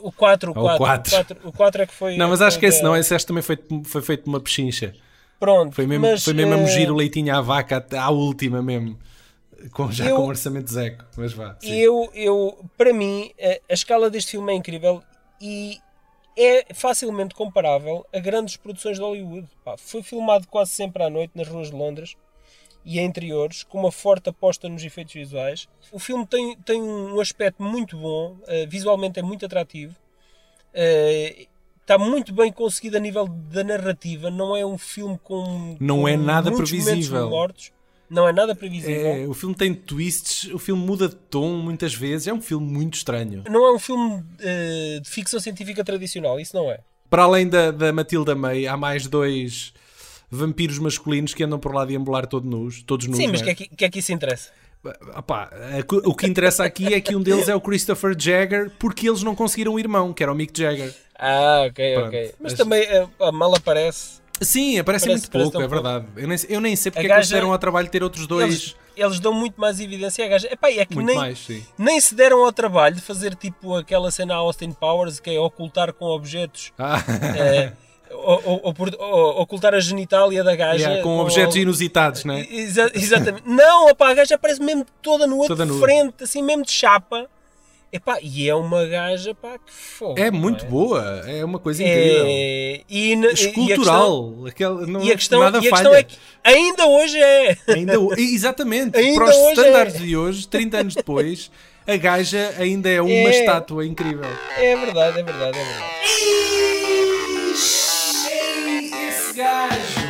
o 0.02 0.10
4, 0.10 0.50
o 0.52 0.58
Ou 0.58 0.64
o 0.74 0.76
4, 0.76 1.10
quatro. 1.12 1.36
o 1.36 1.42
4, 1.42 1.48
o 1.48 1.52
4 1.52 1.82
é 1.82 1.86
que 1.86 1.94
foi 1.94 2.16
Não, 2.16 2.28
mas 2.28 2.42
acho 2.42 2.58
que 2.58 2.66
esse 2.66 2.82
não, 2.82 2.96
esse 2.96 3.24
também 3.24 3.42
foi, 3.42 3.56
foi 3.84 4.02
feito 4.02 4.26
uma 4.26 4.40
pechincha. 4.40 4.92
Pronto, 5.38 5.74
Foi 5.74 5.86
mesmo, 5.86 6.06
mas, 6.06 6.24
foi 6.24 6.34
mesmo 6.34 6.52
a 6.54 6.58
eh, 6.58 6.90
o 6.90 6.94
leitinho 6.94 7.34
à 7.34 7.40
vaca 7.40 7.86
à 7.96 8.10
última 8.10 8.60
mesmo. 8.60 8.98
Com, 9.72 9.90
já 9.92 10.06
Eu- 10.08 10.16
com 10.16 10.26
orçamento 10.26 10.72
zeco, 10.72 11.04
mas 11.16 11.32
vá. 11.32 11.56
sim. 11.60 11.70
Eu, 11.74 12.10
eu, 12.14 12.64
para 12.76 12.92
mim, 12.92 13.30
a, 13.40 13.72
a 13.72 13.74
escala 13.74 14.08
deste 14.10 14.32
filme 14.32 14.52
é 14.52 14.56
incrível 14.56 15.02
e 15.40 15.78
é 16.38 16.72
facilmente 16.72 17.34
comparável 17.34 18.06
a 18.12 18.18
grandes 18.18 18.56
produções 18.56 18.96
de 18.96 19.02
Hollywood. 19.02 19.48
Pá, 19.64 19.76
foi 19.76 20.02
filmado 20.02 20.46
quase 20.48 20.70
sempre 20.72 21.02
à 21.02 21.10
noite 21.10 21.32
nas 21.34 21.48
ruas 21.48 21.68
de 21.70 21.76
Londres 21.76 22.16
e 22.84 22.98
em 22.98 23.04
interiores, 23.04 23.62
com 23.62 23.78
uma 23.80 23.92
forte 23.92 24.30
aposta 24.30 24.66
nos 24.68 24.82
efeitos 24.82 25.12
visuais. 25.12 25.68
O 25.92 25.98
filme 25.98 26.26
tem, 26.26 26.56
tem 26.58 26.80
um 26.82 27.20
aspecto 27.20 27.62
muito 27.62 27.98
bom, 27.98 28.38
eh, 28.46 28.64
visualmente 28.66 29.18
é 29.20 29.22
muito 29.22 29.44
atrativo, 29.44 29.94
eh, 30.72 31.46
está 31.82 31.98
muito 31.98 32.32
bem 32.32 32.50
conseguido 32.52 32.96
a 32.96 33.00
nível 33.00 33.26
da 33.26 33.62
narrativa. 33.64 34.30
Não 34.30 34.56
é 34.56 34.64
um 34.64 34.78
filme 34.78 35.18
com. 35.18 35.76
Não 35.80 36.00
com 36.02 36.08
é 36.08 36.16
nada 36.16 36.50
previsível. 36.52 37.28
mortos. 37.28 37.72
Não 38.10 38.28
é 38.28 38.32
nada 38.32 38.54
previsível. 38.56 39.06
É, 39.06 39.26
o 39.28 39.32
filme 39.34 39.54
tem 39.54 39.72
twists, 39.72 40.52
o 40.52 40.58
filme 40.58 40.84
muda 40.84 41.08
de 41.08 41.14
tom 41.14 41.56
muitas 41.58 41.94
vezes, 41.94 42.26
é 42.26 42.32
um 42.32 42.40
filme 42.40 42.66
muito 42.66 42.94
estranho. 42.94 43.44
Não 43.48 43.64
é 43.64 43.72
um 43.72 43.78
filme 43.78 44.22
eh, 44.40 44.98
de 45.00 45.08
ficção 45.08 45.38
científica 45.38 45.84
tradicional, 45.84 46.40
isso 46.40 46.56
não 46.56 46.70
é. 46.70 46.80
Para 47.08 47.22
além 47.22 47.48
da, 47.48 47.70
da 47.70 47.92
Matilda 47.92 48.34
May, 48.34 48.66
há 48.66 48.76
mais 48.76 49.06
dois 49.06 49.72
vampiros 50.30 50.78
masculinos 50.78 51.34
que 51.34 51.42
andam 51.44 51.58
por 51.58 51.74
lá 51.74 51.84
de 51.84 51.96
ambular 51.96 52.26
todo 52.26 52.48
nus, 52.48 52.82
todos 52.82 53.06
nus. 53.06 53.16
Sim, 53.16 53.28
mas 53.28 53.42
que 53.42 53.48
é? 53.48 53.52
é 53.52 53.54
que, 53.54 53.68
que 53.68 53.84
é 53.84 53.88
que 53.90 53.98
isso 54.00 54.12
interessa? 54.12 54.50
Opá, 55.16 55.50
a 55.78 55.82
co- 55.82 56.00
o 56.04 56.14
que 56.14 56.26
interessa 56.26 56.64
aqui 56.64 56.94
é 56.94 57.00
que 57.00 57.14
um 57.14 57.20
deles 57.22 57.48
é 57.48 57.54
o 57.54 57.60
Christopher 57.60 58.16
Jagger 58.18 58.70
porque 58.78 59.08
eles 59.08 59.22
não 59.22 59.34
conseguiram 59.34 59.74
um 59.74 59.78
irmão, 59.78 60.12
que 60.12 60.22
era 60.22 60.32
o 60.32 60.34
Mick 60.34 60.58
Jagger. 60.58 60.94
Ah, 61.18 61.64
ok, 61.68 61.94
Pronto, 61.94 62.06
ok. 62.08 62.24
Mas 62.40 62.52
mas- 62.52 62.54
também 62.54 62.82
eh, 62.84 63.06
a 63.20 63.30
mal 63.30 63.54
aparece. 63.54 64.19
Sim, 64.40 64.78
aparece 64.78 65.06
Parece- 65.06 65.22
muito 65.22 65.30
pouco, 65.30 65.48
é 65.48 65.50
tão 65.52 65.60
pouco. 65.68 65.74
verdade. 65.74 66.06
Eu 66.16 66.26
nem, 66.28 66.38
eu 66.48 66.60
nem 66.60 66.74
sei 66.76 66.90
porque 66.90 67.06
A 67.06 67.08
é 67.08 67.08
que 67.08 67.12
eles 67.18 67.28
gaja- 67.28 67.36
deram 67.36 67.52
ao 67.52 67.58
trabalho 67.58 67.86
de 67.86 67.90
ter 67.92 68.02
outros 68.02 68.26
dois. 68.26 68.48
Eles, 68.54 68.76
eles 68.96 69.20
dão 69.20 69.32
muito 69.34 69.60
mais 69.60 69.78
evidência 69.80 70.24
à 70.24 70.28
gaja. 70.28 70.48
Epá, 70.50 70.70
é 70.70 70.84
que 70.86 70.94
muito 70.94 71.06
nem, 71.08 71.16
mais, 71.16 71.46
nem 71.76 72.00
se 72.00 72.14
deram 72.14 72.44
ao 72.44 72.52
trabalho 72.52 72.94
de 72.94 73.02
fazer 73.02 73.34
tipo 73.34 73.76
aquela 73.76 74.10
cena 74.10 74.34
Austin 74.36 74.72
Powers 74.72 75.20
que 75.20 75.30
é 75.30 75.38
ocultar 75.38 75.92
com 75.92 76.06
objetos. 76.06 76.72
Ah, 76.78 77.02
eh, 77.36 77.72
o- 78.10 78.16
o- 78.16 78.68
o- 78.70 78.74
por- 78.74 78.94
o- 78.98 79.42
ocultar 79.42 79.74
a 79.74 79.80
genitália 79.80 80.42
da 80.42 80.56
gaja. 80.56 80.84
yeah, 80.84 81.02
com 81.02 81.18
objetos 81.18 81.56
inusitados, 81.56 82.24
não 82.24 82.34
é? 82.34 82.40
Exa- 82.50 82.90
exatamente. 82.94 83.42
Não, 83.46 83.88
opa, 83.90 84.08
a 84.08 84.14
gaja 84.14 84.34
aparece 84.36 84.60
mesmo 84.62 84.86
toda 85.02 85.24
de 85.24 85.30
nua. 85.30 85.46
frente, 85.80 86.24
assim 86.24 86.42
mesmo 86.42 86.64
de 86.64 86.72
chapa. 86.72 87.28
Epá, 87.92 88.18
e 88.22 88.48
é 88.48 88.54
uma 88.54 88.86
gaja 88.86 89.34
pá, 89.34 89.58
que 89.58 89.72
fogo. 89.72 90.14
É 90.16 90.30
muito 90.30 90.64
boa, 90.66 91.02
é 91.26 91.44
uma 91.44 91.58
coisa 91.58 91.82
incrível. 91.82 92.24
É, 92.28 92.80
e, 92.88 93.16
n- 93.16 93.26
e 93.26 93.26
a 93.26 93.30
questão, 93.30 93.64
Escultural, 93.66 94.34
aquela, 94.46 94.86
não, 94.86 95.02
e 95.02 95.10
a 95.10 95.16
questão, 95.16 95.40
nada 95.40 95.58
e 95.58 95.66
a 95.66 95.70
questão 95.70 95.92
é 95.94 96.02
que 96.04 96.16
ainda 96.44 96.86
hoje 96.86 97.18
é. 97.20 97.56
Ainda, 97.66 97.94
exatamente, 98.16 98.94
Ainda 98.98 99.14
para 99.16 99.30
os 99.30 99.36
hoje 99.36 99.50
estándares 99.60 99.94
é. 99.96 99.98
de 99.98 100.16
hoje, 100.16 100.46
30 100.46 100.76
anos 100.78 100.94
depois, 100.94 101.50
a 101.84 101.96
gaja 101.96 102.54
ainda 102.58 102.88
é 102.88 103.02
uma 103.02 103.10
É. 103.10 103.40
estátua 103.40 103.84
incrível. 103.84 104.30
É 104.56 104.76
verdade, 104.76 105.18
é 105.18 105.22
verdade, 105.24 105.58
é 105.58 105.64
verdade. 105.64 105.94
Esse 109.08 109.32
gajo! 109.34 110.00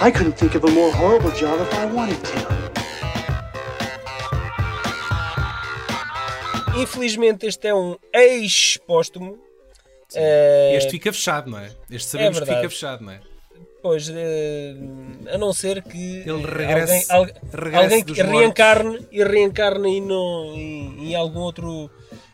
I 0.00 0.12
couldn't 0.12 0.36
think 0.38 0.54
of 0.54 0.64
a 0.64 0.70
more 0.70 0.92
horrible 0.92 1.32
job 1.32 1.60
if 1.60 1.74
I 1.74 1.86
wanted 1.86 2.18
to. 2.22 2.67
Infelizmente 6.82 7.46
este 7.46 7.68
é 7.68 7.74
um 7.74 7.96
ex-póstumo. 8.14 9.38
Eh, 10.14 10.74
Este 10.76 10.90
fica 10.92 11.12
fechado, 11.12 11.50
não 11.50 11.58
é? 11.58 11.70
Este 11.90 12.08
sabemos 12.08 12.38
que 12.38 12.44
verdade. 12.44 12.60
fica 12.62 12.70
fechado, 12.70 13.04
não 13.04 13.12
é? 13.12 13.20
Pois, 13.82 14.08
eh, 14.10 14.74
a 15.32 15.38
não 15.38 15.52
ser 15.52 15.82
que 15.82 16.22
Ele 16.26 16.42
regresse- 16.44 17.10
alguém, 17.12 17.34
alguém 17.74 18.02
que 18.04 18.14
mortos. 18.22 18.38
reencarne 18.40 19.06
e 19.12 19.22
reencarne 19.22 19.88
em, 19.98 20.00
no, 20.00 20.52
em, 20.54 21.10
em 21.10 21.14
algum 21.14 21.40
outro 21.40 21.90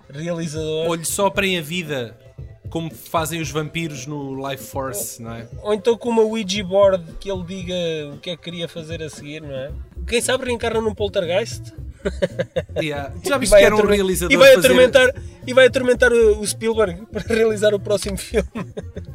realizador. 0.09 0.87
Ou 0.87 0.95
lhe 0.95 1.05
soprem 1.05 1.59
a 1.59 1.63
vida 1.63 2.17
como 2.71 2.93
fazem 2.93 3.41
os 3.41 3.51
vampiros 3.51 4.07
no 4.07 4.49
Life 4.49 4.65
Force, 4.65 5.21
não 5.23 5.33
é? 5.35 5.47
Ou 5.63 5.75
então 5.75 5.97
com 5.99 6.09
uma 6.09 6.23
Ouija 6.23 6.65
board 6.65 7.05
que 7.21 7.31
ele 7.31 7.45
diga 7.45 7.75
o 8.15 8.19
que 8.19 8.31
é 8.31 8.37
que 8.37 8.43
queria 8.43 8.67
fazer 8.69 9.03
a 9.03 9.09
seguir, 9.11 9.43
não 9.43 9.55
é? 9.55 9.71
Quem 10.09 10.21
sabe 10.21 10.47
reencarna 10.47 10.81
num 10.81 10.95
poltergeist 10.95 11.73
Yeah. 12.81 13.13
Tu 13.23 13.29
Já 13.29 13.37
e 13.37 13.39
viste 13.39 13.51
vai, 13.51 13.61
que 13.61 13.67
era 13.67 13.77
um 13.77 13.87
realizador 13.87 14.33
e 14.33 14.37
vai 14.37 14.55
fazer- 14.55 14.67
atormentar 14.69 15.15
e 15.47 15.55
vai 15.55 15.67
atormentar 15.67 16.13
o, 16.13 16.47
Spielberg 16.47 17.07
para 17.13 17.23
realizar 17.35 17.75
o 17.75 17.81
próximo 17.81 18.17
filme. 18.17 18.49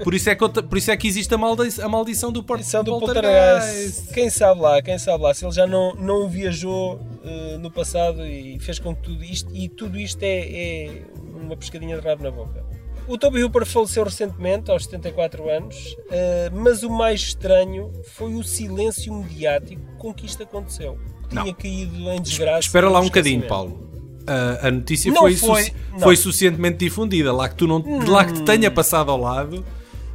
Por 0.04 0.14
isso 0.14 0.30
é 0.30 0.36
que, 0.36 0.48
por 0.64 0.78
isso 0.78 0.92
é 0.92 0.98
que 0.98 1.08
existe 1.08 1.34
a, 1.34 1.38
maldi- 1.38 1.82
a 1.82 1.90
maldição 1.90 2.32
do, 2.32 2.44
por... 2.44 2.60
Isso 2.60 2.78
é 2.78 2.84
do 2.84 3.00
poltergeist. 3.00 4.14
Quem 4.14 4.30
sabe 4.30 4.62
lá, 4.62 4.82
quem 4.82 4.98
sabe 4.98 5.24
lá, 5.24 5.34
se 5.34 5.46
ele 5.46 5.52
já 5.54 5.66
não, 5.68 5.94
não 5.96 6.28
viajou 6.30 7.00
eh, 7.24 7.58
no 7.58 7.72
passado 7.72 8.26
e 8.26 8.60
fez 8.60 8.80
com 8.80 8.96
que 8.96 9.02
tudo 9.04 9.24
isto, 9.24 9.56
e 9.56 9.68
tudo 9.70 10.00
isto 10.00 10.22
é, 10.24 10.40
é 10.88 11.02
uma 11.34 11.56
pescadinha 11.58 12.00
de 12.00 12.06
rabo 12.08 12.24
na 12.24 12.32
boca. 12.32 12.64
O 13.08 13.18
Toby 13.18 13.44
Hooper 13.44 13.66
faleceu 13.66 14.04
recentemente, 14.04 14.70
aos 14.70 14.84
74 14.84 15.50
anos, 15.50 15.98
eh, 16.12 16.52
mas 16.54 16.84
o 16.84 16.90
mais 16.92 17.20
estranho 17.22 17.92
foi 18.04 18.36
o 18.36 18.44
silêncio 18.44 19.12
mediático 19.14 19.82
com 19.98 20.14
que 20.14 20.28
isto 20.28 20.44
aconteceu. 20.44 20.96
Não. 21.32 21.44
Tinha 21.44 21.54
caído 21.56 22.10
em 22.12 22.22
desgraça. 22.22 22.60
Espera 22.60 22.90
lá 22.90 23.00
um 23.00 23.06
bocadinho. 23.06 23.48
Paulo. 23.48 23.88
A, 24.28 24.68
a 24.68 24.72
notícia 24.72 25.12
Não 25.12 25.22
foi, 25.22 25.36
foi- 25.36 25.64
suci- 25.64 25.76
não. 25.92 26.00
foi 26.00 26.16
suficientemente 26.16 26.78
difundida. 26.78 27.34
Lá 27.34 27.50
que, 27.50 27.56
tu 27.56 27.66
não, 27.68 27.84
lá 28.08 28.26
que 28.26 28.34
te 28.34 28.42
tenha 28.44 28.70
passado 28.70 29.10
ao 29.10 29.18
lado, 29.20 29.66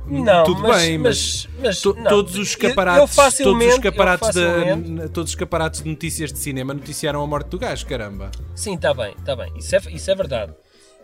Não, 0.06 0.44
tudo 0.44 0.62
mas- 0.62 0.83
bem, 0.83 0.99
mas, 0.99 1.49
mas- 1.61 1.80
to- 1.80 1.94
não. 1.94 2.04
todos 2.11 2.37
os 2.37 2.49
escaparates, 2.50 3.16
todos 3.16 3.66
os 3.66 3.75
escaparates, 3.75 4.26
facilmente- 4.26 5.09
todos 5.11 5.30
os 5.30 5.35
escaparates 5.35 5.83
de 5.83 5.88
notícias 5.88 6.33
de 6.33 6.38
cinema 6.38 6.73
noticiaram 6.75 7.23
a 7.23 7.26
morte 7.26 7.49
do 7.49 7.59
gajo, 7.59 7.85
caramba. 7.87 8.30
Sim, 8.54 8.75
está 8.75 8.94
bem, 8.94 9.14
está 9.18 9.35
bem. 9.35 9.52
Isso 9.56 9.75
é, 9.75 9.80
isso 9.90 10.11
é 10.11 10.14
verdade. 10.14 10.52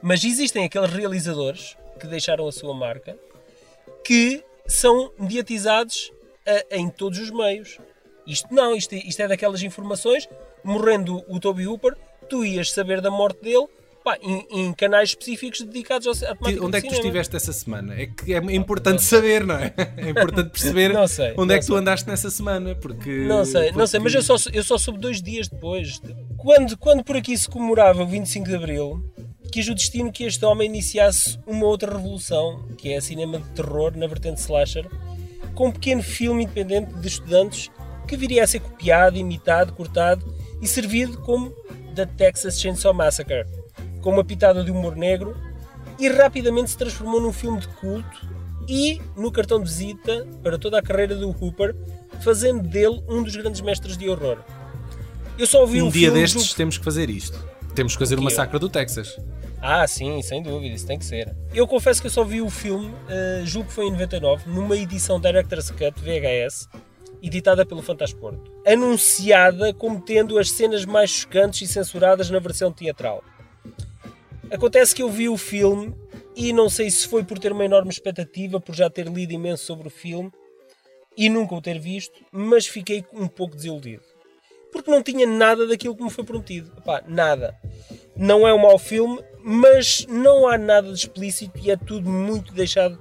Mas 0.02 0.22
existem 0.22 0.64
aqueles 0.64 0.90
realizadores 0.92 1.76
que 1.98 2.06
deixaram 2.06 2.46
a 2.46 2.52
sua 2.52 2.72
marca 2.74 3.16
que 4.04 4.42
são 4.66 5.10
mediatizados 5.18 6.12
a- 6.46 6.76
em 6.76 6.88
todos 6.88 7.18
os 7.18 7.30
meios. 7.30 7.78
Isto 8.26 8.54
não, 8.54 8.74
isto, 8.74 8.94
isto 8.94 9.20
é 9.20 9.28
daquelas 9.28 9.62
informações. 9.62 10.28
Morrendo 10.62 11.24
o 11.28 11.40
Toby 11.40 11.66
Hooper, 11.66 11.96
tu 12.28 12.44
ias 12.44 12.70
saber 12.72 13.00
da 13.00 13.10
morte 13.10 13.42
dele 13.42 13.66
pá, 14.04 14.16
em, 14.22 14.46
em 14.50 14.72
canais 14.72 15.10
específicos 15.10 15.60
dedicados 15.62 16.06
ao, 16.06 16.30
à 16.30 16.34
temática 16.34 16.64
Onde 16.64 16.78
é 16.78 16.80
que 16.80 16.88
tu 16.88 16.94
estiveste 16.94 17.36
essa 17.36 17.52
semana? 17.52 17.94
É 17.94 18.06
que 18.06 18.32
é 18.34 18.38
importante 18.54 19.02
saber, 19.02 19.46
não 19.46 19.56
é? 19.56 19.72
É 19.96 20.10
importante 20.10 20.50
perceber 20.50 20.92
sei, 21.08 21.34
onde 21.36 21.54
é 21.54 21.58
que 21.58 21.64
tu 21.64 21.72
sei. 21.72 21.76
andaste 21.76 22.08
nessa 22.08 22.30
semana. 22.30 22.74
Porque, 22.74 23.24
Não 23.26 23.44
sei, 23.44 23.72
não 23.72 23.86
sei, 23.86 24.00
mas 24.00 24.14
eu 24.14 24.22
porque- 24.24 24.38
só, 24.38 24.50
eu 24.50 24.62
só 24.64 24.78
soube 24.78 24.98
dois 24.98 25.20
dias 25.22 25.48
depois. 25.48 26.00
Quando, 26.36 26.76
quando 26.78 27.04
por 27.04 27.16
aqui 27.16 27.36
se 27.36 27.48
comemorava 27.48 28.02
o 28.02 28.06
25 28.06 28.48
de 28.48 28.54
Abril, 28.54 29.02
quis 29.52 29.68
o 29.68 29.74
destino 29.74 30.12
que 30.12 30.24
este 30.24 30.44
homem 30.44 30.68
iniciasse 30.68 31.38
uma 31.46 31.66
outra 31.66 31.92
revolução, 31.92 32.68
que 32.78 32.92
é 32.92 32.96
a 32.96 33.00
cinema 33.00 33.38
de 33.38 33.48
terror 33.50 33.96
na 33.96 34.06
vertente 34.06 34.40
slasher, 34.40 34.86
com 35.54 35.68
um 35.68 35.72
pequeno 35.72 36.02
filme 36.02 36.44
independente 36.44 36.94
de 36.94 37.08
estudantes 37.08 37.70
que 38.10 38.16
viria 38.16 38.42
a 38.42 38.46
ser 38.46 38.58
copiado, 38.60 39.16
imitado, 39.16 39.72
cortado 39.72 40.34
e 40.60 40.66
servido 40.66 41.18
como 41.18 41.50
The 41.94 42.06
Texas 42.06 42.60
Chainsaw 42.60 42.92
Massacre, 42.92 43.46
com 44.02 44.10
uma 44.10 44.24
pitada 44.24 44.64
de 44.64 44.70
humor 44.70 44.96
negro 44.96 45.36
e 45.98 46.08
rapidamente 46.08 46.70
se 46.70 46.76
transformou 46.76 47.20
num 47.20 47.32
filme 47.32 47.60
de 47.60 47.68
culto 47.68 48.26
e 48.68 49.00
no 49.16 49.30
cartão 49.30 49.58
de 49.62 49.68
visita 49.68 50.26
para 50.42 50.58
toda 50.58 50.78
a 50.78 50.82
carreira 50.82 51.14
do 51.14 51.28
Hooper, 51.30 51.74
fazendo 52.20 52.66
dele 52.68 53.02
um 53.08 53.22
dos 53.22 53.36
grandes 53.36 53.60
mestres 53.60 53.96
de 53.96 54.08
horror. 54.08 54.38
Eu 55.38 55.46
só 55.46 55.60
ouvi 55.60 55.80
Um 55.80 55.88
o 55.88 55.92
dia 55.92 56.10
destes 56.10 56.48
do- 56.48 56.56
temos 56.56 56.76
que 56.78 56.84
fazer 56.84 57.08
isto. 57.08 57.38
Temos 57.74 57.92
que 57.94 57.98
fazer 58.00 58.18
o 58.18 58.22
massacre 58.22 58.58
do 58.58 58.68
Texas. 58.68 59.16
Ah, 59.62 59.86
sim, 59.86 60.20
sem 60.22 60.42
dúvida, 60.42 60.74
isso 60.74 60.86
tem 60.86 60.98
que 60.98 61.04
ser. 61.04 61.34
Eu 61.54 61.66
confesso 61.66 62.00
que 62.00 62.06
eu 62.06 62.10
só 62.10 62.24
vi 62.24 62.40
o 62.42 62.48
filme, 62.50 62.92
eh, 63.08 63.42
julgo 63.44 63.68
que 63.68 63.74
foi 63.74 63.86
em 63.86 63.92
99, 63.92 64.48
numa 64.50 64.76
edição 64.76 65.20
Director's 65.20 65.70
Cut 65.70 65.94
VHS, 66.00 66.66
editada 67.22 67.66
pelo 67.66 67.82
Fantasporto, 67.82 68.52
anunciada 68.66 69.72
como 69.74 70.00
tendo 70.00 70.38
as 70.38 70.50
cenas 70.50 70.84
mais 70.84 71.10
chocantes 71.10 71.68
e 71.68 71.72
censuradas 71.72 72.30
na 72.30 72.38
versão 72.38 72.72
teatral. 72.72 73.22
Acontece 74.50 74.94
que 74.94 75.02
eu 75.02 75.10
vi 75.10 75.28
o 75.28 75.36
filme 75.36 75.94
e 76.34 76.52
não 76.52 76.68
sei 76.68 76.90
se 76.90 77.06
foi 77.06 77.22
por 77.22 77.38
ter 77.38 77.52
uma 77.52 77.64
enorme 77.64 77.90
expectativa, 77.90 78.60
por 78.60 78.74
já 78.74 78.88
ter 78.88 79.06
lido 79.06 79.32
imenso 79.32 79.64
sobre 79.64 79.88
o 79.88 79.90
filme 79.90 80.32
e 81.16 81.28
nunca 81.28 81.54
o 81.54 81.60
ter 81.60 81.78
visto, 81.78 82.20
mas 82.32 82.66
fiquei 82.66 83.04
um 83.12 83.28
pouco 83.28 83.56
desiludido. 83.56 84.02
Porque 84.72 84.90
não 84.90 85.02
tinha 85.02 85.26
nada 85.26 85.66
daquilo 85.66 85.96
que 85.96 86.02
me 86.02 86.10
foi 86.10 86.24
prometido. 86.24 86.72
Epá, 86.78 87.02
nada. 87.06 87.56
Não 88.16 88.46
é 88.46 88.54
um 88.54 88.58
mau 88.58 88.78
filme, 88.78 89.20
mas 89.42 90.06
não 90.08 90.46
há 90.46 90.56
nada 90.56 90.88
de 90.88 90.98
explícito 90.98 91.58
e 91.58 91.70
é 91.70 91.76
tudo 91.76 92.08
muito 92.08 92.52
deixado 92.52 92.98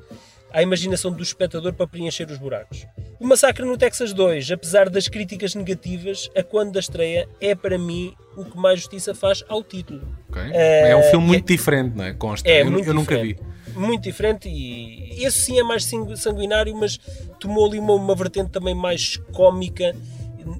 à 0.51 0.61
imaginação 0.61 1.11
do 1.11 1.21
espectador 1.23 1.73
para 1.73 1.87
preencher 1.87 2.29
os 2.29 2.37
buracos. 2.37 2.85
O 3.19 3.27
Massacre 3.27 3.65
no 3.65 3.77
Texas 3.77 4.13
2, 4.13 4.51
apesar 4.51 4.89
das 4.89 5.07
críticas 5.07 5.53
negativas, 5.53 6.29
a 6.35 6.41
quando 6.41 6.71
da 6.71 6.79
estreia, 6.79 7.27
é 7.41 7.53
para 7.53 7.77
mim 7.77 8.13
o 8.37 8.45
que 8.45 8.57
mais 8.57 8.79
justiça 8.79 9.13
faz 9.13 9.43
ao 9.49 9.61
título. 9.63 10.01
ok? 10.29 10.41
Eh, 10.53 10.89
é 10.91 10.95
um 10.95 11.03
filme 11.03 11.25
é- 11.25 11.27
muito 11.27 11.45
diferente, 11.47 11.95
não 11.97 12.05
é? 12.05 12.13
Consta. 12.13 12.47
É, 12.49 12.61
eu, 12.61 12.71
muito 12.71 12.87
eu 12.87 12.93
nunca 12.93 13.17
vi. 13.21 13.37
Muito 13.75 14.01
diferente 14.03 14.47
e 14.49 15.23
esse 15.23 15.39
sim 15.39 15.59
é 15.59 15.63
mais 15.63 15.83
sangu- 15.85 16.15
sanguinário, 16.17 16.75
mas 16.75 16.97
tomou 17.39 17.67
ali 17.67 17.77
uma, 17.77 17.93
uma 17.93 18.15
vertente 18.15 18.49
também 18.51 18.73
mais 18.73 19.17
cómica, 19.33 19.93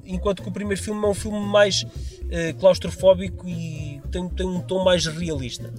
enquanto 0.04 0.42
que 0.42 0.48
o 0.48 0.52
primeiro 0.52 0.80
filme 0.80 1.02
é 1.04 1.08
um 1.08 1.14
filme 1.14 1.40
mais 1.40 1.84
eh, 2.30 2.52
claustrofóbico 2.52 3.48
e 3.48 4.00
tem, 4.12 4.28
tem 4.28 4.46
um 4.46 4.60
tom 4.60 4.84
mais 4.84 5.06
realista. 5.06 5.72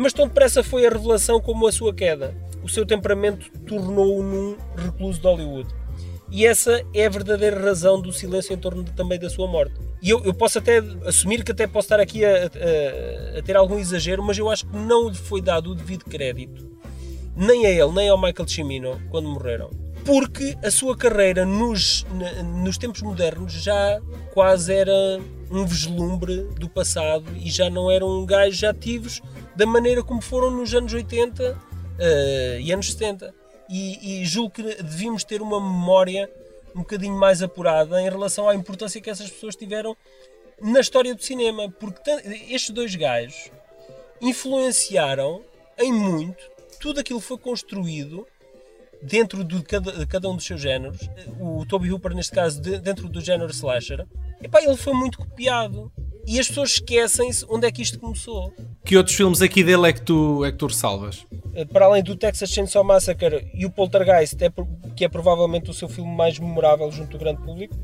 Mas 0.00 0.14
tão 0.14 0.26
depressa 0.26 0.62
foi 0.64 0.86
a 0.86 0.90
revelação 0.90 1.38
como 1.40 1.66
a 1.66 1.72
sua 1.72 1.92
queda. 1.92 2.34
O 2.62 2.68
seu 2.70 2.86
temperamento 2.86 3.50
tornou-o 3.66 4.22
num 4.22 4.56
recluso 4.76 5.20
de 5.20 5.26
Hollywood. 5.26 5.68
E 6.30 6.46
essa 6.46 6.82
é 6.94 7.04
a 7.04 7.10
verdadeira 7.10 7.60
razão 7.60 8.00
do 8.00 8.10
silêncio 8.10 8.54
em 8.54 8.56
torno 8.56 8.82
de- 8.82 8.92
também 8.92 9.18
da 9.18 9.28
sua 9.28 9.46
morte. 9.46 9.74
E 10.00 10.08
eu, 10.08 10.24
eu 10.24 10.32
posso 10.32 10.58
até 10.58 10.78
assumir 11.04 11.44
que 11.44 11.52
até 11.52 11.66
posso 11.66 11.86
estar 11.86 12.00
aqui 12.00 12.24
a, 12.24 12.30
a- 12.30 13.38
a 13.38 13.42
ter 13.42 13.56
algum 13.56 13.78
exagero, 13.78 14.22
mas 14.22 14.38
eu 14.38 14.48
acho 14.48 14.66
que 14.66 14.74
não 14.76 15.08
lhe 15.10 15.16
foi 15.16 15.42
dado 15.42 15.72
o 15.72 15.74
devido 15.74 16.04
crédito, 16.06 16.70
nem 17.36 17.66
a 17.66 17.70
ele, 17.70 17.92
nem 17.92 18.08
ao 18.08 18.16
Michael 18.16 18.48
Cimino, 18.48 18.98
quando 19.10 19.28
morreram. 19.28 19.68
Porque 20.04 20.56
a 20.64 20.70
sua 20.70 20.96
carreira 20.96 21.44
nos, 21.44 22.06
nos 22.64 22.78
tempos 22.78 23.02
modernos 23.02 23.52
já 23.52 24.00
quase 24.32 24.72
era 24.72 25.20
um 25.50 25.66
vislumbre 25.66 26.44
do 26.58 26.70
passado 26.70 27.24
e 27.36 27.50
já 27.50 27.68
não 27.68 27.90
eram 27.90 28.24
gajos 28.24 28.64
ativos 28.64 29.20
da 29.60 29.66
maneira 29.66 30.02
como 30.02 30.22
foram 30.22 30.50
nos 30.50 30.72
anos 30.72 30.90
80 30.90 31.58
eh, 31.98 32.58
e 32.62 32.72
anos 32.72 32.92
70. 32.92 33.34
E, 33.68 34.22
e 34.22 34.24
julgo 34.24 34.52
que 34.52 34.62
devíamos 34.62 35.22
ter 35.22 35.42
uma 35.42 35.60
memória 35.60 36.30
um 36.74 36.78
bocadinho 36.78 37.14
mais 37.14 37.42
apurada 37.42 38.00
em 38.00 38.08
relação 38.08 38.48
à 38.48 38.54
importância 38.54 39.02
que 39.02 39.10
essas 39.10 39.28
pessoas 39.28 39.54
tiveram 39.54 39.94
na 40.62 40.80
história 40.80 41.14
do 41.14 41.22
cinema. 41.22 41.70
Porque 41.70 42.10
estes 42.48 42.70
dois 42.70 42.94
gajos 42.94 43.50
influenciaram 44.18 45.42
em 45.78 45.92
muito 45.92 46.42
tudo 46.80 47.00
aquilo 47.00 47.20
que 47.20 47.26
foi 47.26 47.36
construído 47.36 48.26
dentro 49.02 49.44
de 49.44 49.62
cada, 49.62 49.92
de 49.92 50.06
cada 50.06 50.26
um 50.30 50.36
dos 50.36 50.46
seus 50.46 50.60
géneros. 50.60 51.00
O 51.38 51.66
Toby 51.66 51.92
Hooper, 51.92 52.14
neste 52.14 52.32
caso, 52.32 52.62
de- 52.62 52.78
dentro 52.78 53.10
do 53.10 53.20
género 53.20 53.50
slasher, 53.50 54.06
epá, 54.42 54.62
ele 54.62 54.76
foi 54.78 54.94
muito 54.94 55.18
copiado. 55.18 55.92
E 56.26 56.38
as 56.38 56.46
pessoas 56.48 56.70
esquecem-se 56.72 57.44
onde 57.48 57.66
é 57.66 57.72
que 57.72 57.82
isto 57.82 57.98
começou. 57.98 58.52
Que 58.84 58.96
outros 58.96 59.16
filmes 59.16 59.42
aqui 59.42 59.64
dele 59.64 59.88
é 59.88 59.92
que 59.92 60.02
tu, 60.02 60.44
é 60.44 60.52
que 60.52 60.58
tu 60.58 60.66
ressalvas? 60.66 61.24
Eh, 61.54 61.64
Para 61.64 61.86
além 61.86 62.02
do 62.02 62.14
Texas 62.16 62.50
Chainsaw 62.50 62.84
Massacre 62.84 63.50
e 63.54 63.66
o 63.66 63.70
Poltergeist, 63.70 64.36
é, 64.42 64.50
que 64.94 65.04
é 65.04 65.08
provavelmente 65.08 65.70
o 65.70 65.74
seu 65.74 65.88
filme 65.88 66.14
mais 66.14 66.38
memorável 66.38 66.90
junto 66.92 67.10
do 67.12 67.18
grande 67.18 67.42
público. 67.42 67.74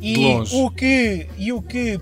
E 0.00 0.16
longe. 0.16 0.54
o 0.56 0.70
que, 0.70 1.26
e 1.38 1.52
o 1.52 1.62
que 1.62 1.98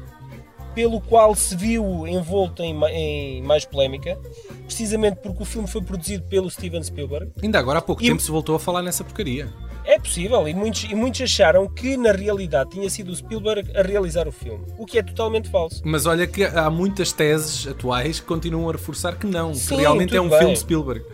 pelo 0.75 1.01
qual 1.03 1.35
se 1.35 1.55
viu 1.55 2.07
envolto 2.07 2.63
em, 2.63 2.75
em 2.87 3.43
mais 3.43 3.65
polémica, 3.65 4.19
precisamente 4.65 5.17
porque 5.17 5.43
o 5.43 5.47
filme 5.47 5.69
foi 5.69 5.83
produzido 5.83 6.25
pelo 6.25 6.51
Steven 6.51 6.83
Spielberg. 6.83 7.31
Ainda 7.43 7.59
agora 7.59 7.79
há 7.81 7.83
pouco 7.83 8.03
E- 8.03 8.07
tempo 8.09 8.23
se 8.23 8.31
voltou 8.31 8.55
a 8.57 8.59
falar 8.59 8.81
nessa 8.83 9.05
porcaria. 9.05 9.53
É 9.85 9.99
possível, 9.99 10.47
e 10.49 10.55
muitos, 10.55 10.85
e 10.85 10.95
muitos 10.95 11.21
acharam 11.23 11.69
que 11.69 11.97
na 11.97 12.13
realidade 12.13 12.71
tinha 12.71 12.89
sido 12.89 13.11
o 13.11 13.17
Spielberg 13.17 13.77
a 13.77 13.83
realizar 13.83 14.29
o 14.29 14.33
filme, 14.33 14.65
o 14.79 14.87
que 14.87 14.99
é 14.99 15.03
totalmente 15.03 15.51
falso. 15.51 15.83
Mas 15.85 16.07
olha 16.07 16.27
que 16.27 16.45
há 16.45 16.71
muitas 16.71 17.13
teses 17.13 17.67
atuais 17.67 18.21
que 18.21 18.27
continuam 18.27 18.69
a 18.69 18.73
reforçar 18.73 19.17
que 19.17 19.27
não, 19.27 19.55
Sim, 19.55 19.77
que 19.77 19.81
realmente 19.81 20.17
é 20.17 20.21
um 20.21 20.29
bem. 20.29 20.39
filme 20.39 20.57
Spielberg. 20.57 21.05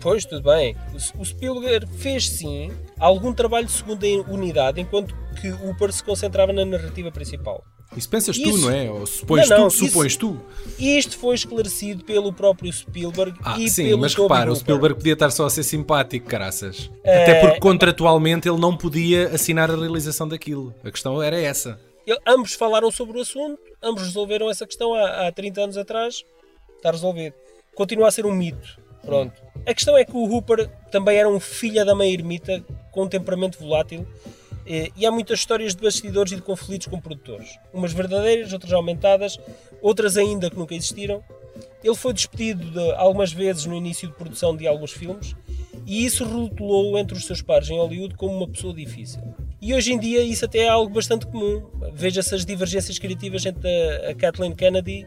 Pois, 0.00 0.24
tudo 0.24 0.42
bem. 0.50 0.74
O, 1.18 1.24
Spielberg 1.24 1.86
fez 1.98 2.28
sim 2.30 2.72
algum 2.98 3.34
trabalho 3.34 3.66
de 3.66 3.72
segunda 3.72 4.06
unidade, 4.30 4.80
enquanto 4.80 5.14
que 5.40 5.48
o 5.48 5.70
Upper 5.70 5.92
se 5.92 6.02
concentrava 6.02 6.52
na 6.52 6.64
narrativa 6.64 7.10
principal. 7.12 7.62
Isso 7.96 8.08
pensas 8.08 8.38
tu, 8.38 8.56
não 8.58 8.70
é? 8.70 8.88
Ou 8.90 9.04
supões 9.04 9.48
Não, 9.48 9.58
não, 9.62 9.68
tu, 9.68 9.74
supões 9.74 10.12
isso- 10.12 10.18
tu. 10.20 10.40
E 10.78 10.96
isto 10.96 11.18
foi 11.18 11.34
esclarecido 11.34 12.04
pelo 12.04 12.32
próprio 12.32 12.72
Spielberg 12.72 13.36
Ah, 13.42 13.58
e 13.58 13.68
sim, 13.68 13.86
pelo 13.86 13.98
mas 14.00 14.14
Tobe 14.14 14.28
repara, 14.28 14.50
o 14.50 14.52
Hooper. 14.52 14.60
Spielberg 14.62 14.94
podia 14.96 15.12
estar 15.14 15.30
só 15.30 15.46
a 15.46 15.50
ser 15.50 15.64
simpático, 15.64 16.26
caraças. 16.28 16.88
É, 17.02 17.22
Até 17.22 17.40
porque 17.40 17.58
contratualmente 17.58 18.48
ele 18.48 18.58
não 18.60 18.76
podia 18.76 19.28
assinar 19.30 19.70
a 19.70 19.74
realização 19.76 20.28
daquilo. 20.28 20.72
A 20.84 20.90
questão 20.90 21.20
era 21.20 21.38
essa. 21.40 21.80
Ele- 22.06 22.18
ambos 22.26 22.54
falaram 22.54 22.90
sobre 22.92 23.18
o 23.18 23.20
assunto, 23.22 23.58
ambos 23.82 24.02
resolveram 24.04 24.48
essa 24.48 24.66
questão 24.66 24.94
há, 24.94 25.26
há 25.26 25.32
30 25.32 25.60
anos 25.62 25.76
atrás. 25.76 26.24
Está 26.76 26.92
resolvido. 26.92 27.34
Continua 27.74 28.08
a 28.08 28.10
ser 28.10 28.24
um 28.24 28.32
mito. 28.32 28.78
Pronto. 29.04 29.32
A 29.66 29.74
questão 29.74 29.96
é 29.96 30.04
que 30.04 30.12
o 30.16 30.24
Hooper 30.32 30.70
também 30.92 31.16
era 31.18 31.28
um 31.28 31.40
filho 31.40 31.84
da 31.84 31.94
mãe 31.94 32.12
ermita 32.12 32.64
com 32.92 33.02
um 33.04 33.08
temperamento 33.08 33.58
volátil 33.58 34.06
e 34.96 35.04
há 35.06 35.10
muitas 35.10 35.40
histórias 35.40 35.74
de 35.74 35.82
bastidores 35.82 36.32
e 36.32 36.36
de 36.36 36.42
conflitos 36.42 36.86
com 36.86 37.00
produtores. 37.00 37.58
Umas 37.72 37.92
verdadeiras, 37.92 38.52
outras 38.52 38.72
aumentadas, 38.72 39.38
outras 39.82 40.16
ainda 40.16 40.48
que 40.50 40.56
nunca 40.56 40.74
existiram. 40.74 41.22
Ele 41.82 41.94
foi 41.94 42.12
despedido 42.12 42.70
de- 42.70 42.92
algumas 42.92 43.32
vezes 43.32 43.64
no 43.66 43.74
início 43.74 44.08
de 44.08 44.14
produção 44.14 44.56
de 44.56 44.66
alguns 44.66 44.92
filmes 44.92 45.34
e 45.86 46.04
isso 46.04 46.24
rotulou 46.24 46.96
entre 46.98 47.16
os 47.16 47.24
seus 47.26 47.42
pares 47.42 47.68
em 47.70 47.78
Hollywood 47.78 48.14
como 48.14 48.34
uma 48.36 48.46
pessoa 48.48 48.72
difícil. 48.72 49.20
E 49.60 49.74
hoje 49.74 49.92
em 49.92 49.98
dia 49.98 50.22
isso 50.22 50.44
até 50.44 50.60
é 50.60 50.68
algo 50.68 50.92
bastante 50.92 51.26
comum. 51.26 51.62
Veja-se 51.92 52.34
as 52.34 52.44
divergências 52.46 52.98
criativas 52.98 53.44
entre 53.44 53.68
a, 53.68 54.10
a 54.10 54.14
Kathleen 54.14 54.54
Kennedy 54.54 55.06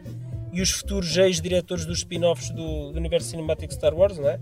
e 0.52 0.60
os 0.60 0.70
futuros 0.70 1.16
ex-diretores 1.16 1.84
dos 1.84 1.98
spin-offs 1.98 2.50
do, 2.50 2.92
do 2.92 2.98
universo 2.98 3.30
cinemático 3.30 3.72
Star 3.72 3.94
Wars, 3.94 4.18
não 4.18 4.28
é? 4.28 4.38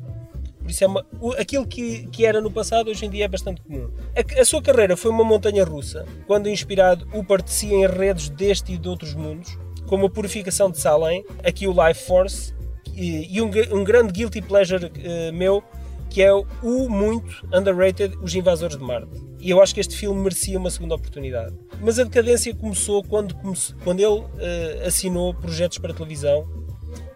Por 0.63 0.71
isso 0.71 0.85
é 0.85 0.87
uma, 0.87 1.05
aquilo 1.39 1.67
que, 1.67 2.07
que 2.07 2.25
era 2.25 2.41
no 2.41 2.51
passado 2.51 2.89
hoje 2.89 3.05
em 3.05 3.11
dia 3.11 3.25
é 3.25 3.29
bastante 3.29 3.61
comum. 3.63 3.91
A, 4.17 4.41
a 4.41 4.45
sua 4.45 4.63
carreira 4.63 4.97
foi 4.97 5.11
uma 5.11 5.25
montanha 5.25 5.65
russa, 5.65 6.07
quando 6.27 6.49
inspirado 6.49 7.07
o 7.13 7.25
partecia 7.25 7.75
em 7.75 7.87
redes 7.87 8.29
deste 8.29 8.73
e 8.73 8.79
de 8.79 8.89
outros 8.89 9.15
mundos, 9.15 9.59
como 9.87 10.07
a 10.07 10.11
purificação 10.11 10.71
de 10.71 10.79
Salem, 10.79 11.25
aqui 11.45 11.67
o 11.67 11.73
Life 11.73 12.05
Force, 12.05 12.55
e, 12.95 13.37
e 13.37 13.43
um, 13.43 13.51
um 13.73 13.85
grande 13.85 14.13
guilty 14.13 14.41
pleasure 14.41 14.91
eh, 15.03 15.33
meu, 15.33 15.63
que 16.09 16.23
é 16.23 16.33
o 16.33 16.89
muito 16.91 17.47
underrated 17.53 18.17
Os 18.23 18.35
Invasores 18.35 18.77
de 18.77 18.85
Marte. 18.85 19.11
E 19.41 19.51
eu 19.51 19.61
acho 19.63 19.75
que 19.75 19.81
este 19.81 19.97
filme 19.97 20.21
merecia 20.21 20.59
uma 20.59 20.71
segunda 20.71 20.95
oportunidade. 20.95 21.55
Mas 21.81 21.99
a 21.99 22.05
decadência 22.05 22.55
começou 22.55 23.03
quando, 23.03 23.35
comece- 23.35 23.75
quando 23.83 23.99
ele 24.01 24.23
eh, 24.39 24.85
assinou 24.87 25.35
projetos 25.35 25.79
para 25.79 25.93
televisão 25.95 26.47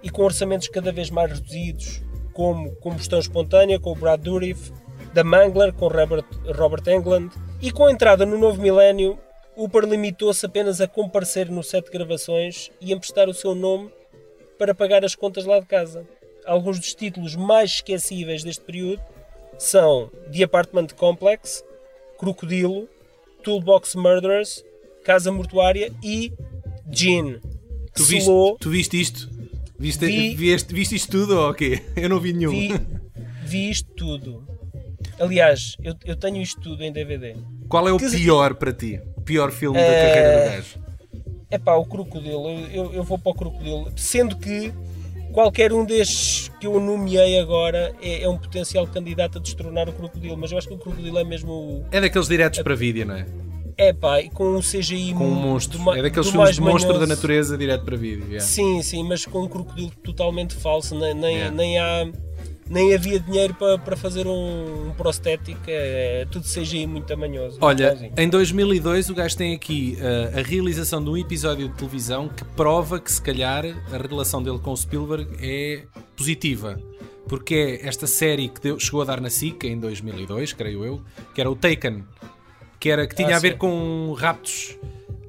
e 0.03 0.09
com 0.11 0.23
orçamentos 0.23 0.67
cada 0.69 0.91
vez 0.91 1.11
mais 1.11 1.31
reduzidos, 1.31 2.03
como 2.37 2.77
Combustão 2.77 3.19
Espontânea 3.19 3.81
com 3.81 3.93
o 3.93 3.95
Brad 3.95 4.21
Dourif, 4.21 4.71
The 5.15 5.23
Mangler 5.23 5.73
com 5.73 5.89
Robert, 5.89 6.27
Robert 6.55 6.87
Englund, 6.87 7.35
e 7.63 7.73
com 7.73 7.87
a 7.87 7.91
entrada 7.91 8.27
no 8.27 8.37
novo 8.37 8.61
milénio, 8.61 9.19
Upper 9.57 9.85
limitou-se 9.85 10.45
apenas 10.45 10.79
a 10.83 10.87
comparecer 10.87 11.51
no 11.51 11.63
set 11.63 11.87
de 11.87 11.91
gravações 11.91 12.71
e 12.79 12.93
emprestar 12.93 13.27
o 13.27 13.33
seu 13.33 13.55
nome 13.55 13.91
para 14.59 14.75
pagar 14.75 15.03
as 15.03 15.15
contas 15.15 15.47
lá 15.47 15.59
de 15.59 15.65
casa. 15.65 16.07
Alguns 16.45 16.79
dos 16.79 16.95
títulos 16.95 17.35
mais 17.35 17.71
esquecíveis 17.71 18.45
deste 18.45 18.63
período 18.63 19.01
são 19.59 20.11
The 20.31 20.45
Apartment 20.45 20.89
Complex, 20.95 21.65
Crocodilo, 22.19 22.87
Toolbox 23.43 23.95
Murderers, 23.95 24.63
Casa 25.03 25.33
Mortuária 25.33 25.91
e 26.05 26.31
Gin. 26.91 27.41
Tu 27.95 28.05
viste, 28.05 28.31
tu 28.61 28.69
viste 28.69 29.01
isto? 29.01 29.36
Viste, 29.79 30.07
Vi- 30.07 30.35
vieste- 30.35 30.75
viste 30.75 30.95
isto 30.95 31.11
tudo 31.11 31.39
ou 31.39 31.51
o 31.51 31.55
quê? 31.55 31.83
Eu 31.97 32.09
não 32.09 32.19
vi 32.21 32.33
nenhum. 32.33 32.51
Vi, 32.51 32.73
vi 33.45 33.71
isto 33.71 33.91
tudo. 33.95 34.45
Aliás, 35.19 35.77
eu, 35.83 35.95
eu 36.05 36.15
tenho 36.17 36.37
isto 36.43 36.61
tudo 36.61 36.83
em 36.83 36.93
DVD. 36.93 37.37
Qual 37.69 37.89
é 37.89 37.93
o 37.93 37.99
Que- 37.99 38.11
pior 38.11 38.55
para 38.55 38.73
ti? 38.73 39.01
Pior 39.25 39.51
filme 39.51 39.79
da 39.79 39.85
Eh, 39.85 40.09
carreira 40.15 40.45
do 40.45 40.51
gajo? 40.57 40.79
É 41.51 41.59
pá, 41.59 41.75
o 41.75 41.85
Crocodilo. 41.87 42.49
Eu, 42.51 42.67
eu, 42.85 42.93
eu 42.95 43.03
vou 43.05 43.19
para 43.19 43.31
o 43.33 43.35
Crocodilo. 43.35 43.91
Sendo 43.97 44.37
que 44.37 44.73
qualquer 45.33 45.73
um 45.73 45.85
destes 45.87 46.51
que 46.61 46.67
eu 46.67 46.79
nomeei 46.81 47.39
agora 47.39 47.95
é, 48.03 48.23
é 48.25 48.29
um 48.29 48.37
potencial 48.37 48.87
candidato 48.87 49.39
a 49.39 49.41
destronar 49.41 49.89
o 49.89 49.93
Crocodilo. 49.93 50.37
Mas 50.37 50.53
eu 50.53 50.59
acho 50.59 50.69
que 50.69 50.75
o 50.75 50.79
Crocodilo 50.79 51.19
é 51.19 51.25
mesmo. 51.25 51.51
o- 51.53 51.87
É 51.91 52.01
daqueles 52.01 52.29
diretos 52.29 52.61
para 52.63 52.75
vídeo, 52.75 53.07
não 53.07 53.15
é? 53.17 53.27
É 53.79 53.93
pá, 53.93 54.21
e 54.21 54.31
com 54.31 54.57
um 54.57 54.61
CGI 54.61 55.13
Com 55.13 55.27
um 55.27 55.35
monstro. 55.35 55.79
É 55.95 56.01
daqueles 56.03 56.31
filmes 56.31 56.55
de 56.55 56.61
monstro 56.63 56.99
da 56.99 57.07
natureza 57.07 57.59
direto 57.59 57.85
para 57.85 57.97
vídeo. 57.97 58.25
yeah. 58.27 58.41
Sim, 58.41 58.83
sim, 58.83 59.05
mas 59.07 59.27
com 59.27 59.43
um 59.43 59.49
crocodilo 59.49 59.91
totalmente 60.03 60.55
falso, 60.55 60.99
nem, 60.99 61.13
nem, 61.15 61.35
Yeah. 61.37 61.55
nem 61.57 61.79
há. 61.79 62.09
Nem 62.69 62.93
havia 62.95 63.21
dinheiro 63.21 63.55
para, 63.55 63.79
para 63.79 63.97
fazer 63.97 64.27
um, 64.27 64.89
um 64.89 64.93
prostético, 64.97 65.61
é, 65.69 66.23
é 66.23 66.25
tudo 66.29 66.45
CGI 66.49 66.85
muito 66.89 67.05
tamanhoso. 67.07 67.59
Olha, 67.61 68.11
em 68.19 68.29
2002 68.29 69.09
o 69.09 69.15
gajo 69.15 69.37
tem 69.37 69.55
aqui 69.55 69.97
uh, 70.01 70.37
a 70.37 70.43
realização 70.43 71.01
de 71.05 71.09
um 71.09 71.17
episódio 71.17 71.69
de 71.69 71.75
televisão 71.77 72.29
que 72.29 72.45
prova 72.57 72.99
que 72.99 73.13
se 73.13 73.23
calhar 73.23 73.65
a 73.93 73.97
relação 73.99 74.43
dele 74.43 74.59
com 74.59 74.73
o 74.73 74.77
Spielberg 74.77 75.29
é 75.41 75.85
positiva. 76.17 76.77
Porque 77.29 77.55
é 77.55 77.87
esta 77.87 78.07
série 78.09 78.49
que 78.49 78.61
deu- 78.61 78.81
chegou 78.81 79.01
a 79.03 79.05
dar 79.05 79.21
na 79.21 79.31
SIC 79.31 79.63
em 79.65 79.79
2002, 79.79 80.53
creio 80.53 80.85
eu, 80.85 81.01
que 81.37 81.41
era 81.41 81.49
o 81.49 81.55
Taken, 81.55 82.03
que, 82.79 82.91
era, 82.91 83.07
que 83.07 83.15
tinha 83.15 83.35
Ah, 83.35 83.37
a 83.37 83.41
ver 83.41 83.53
sim. 83.53 83.59
com 83.59 84.15
raptos 84.19 84.77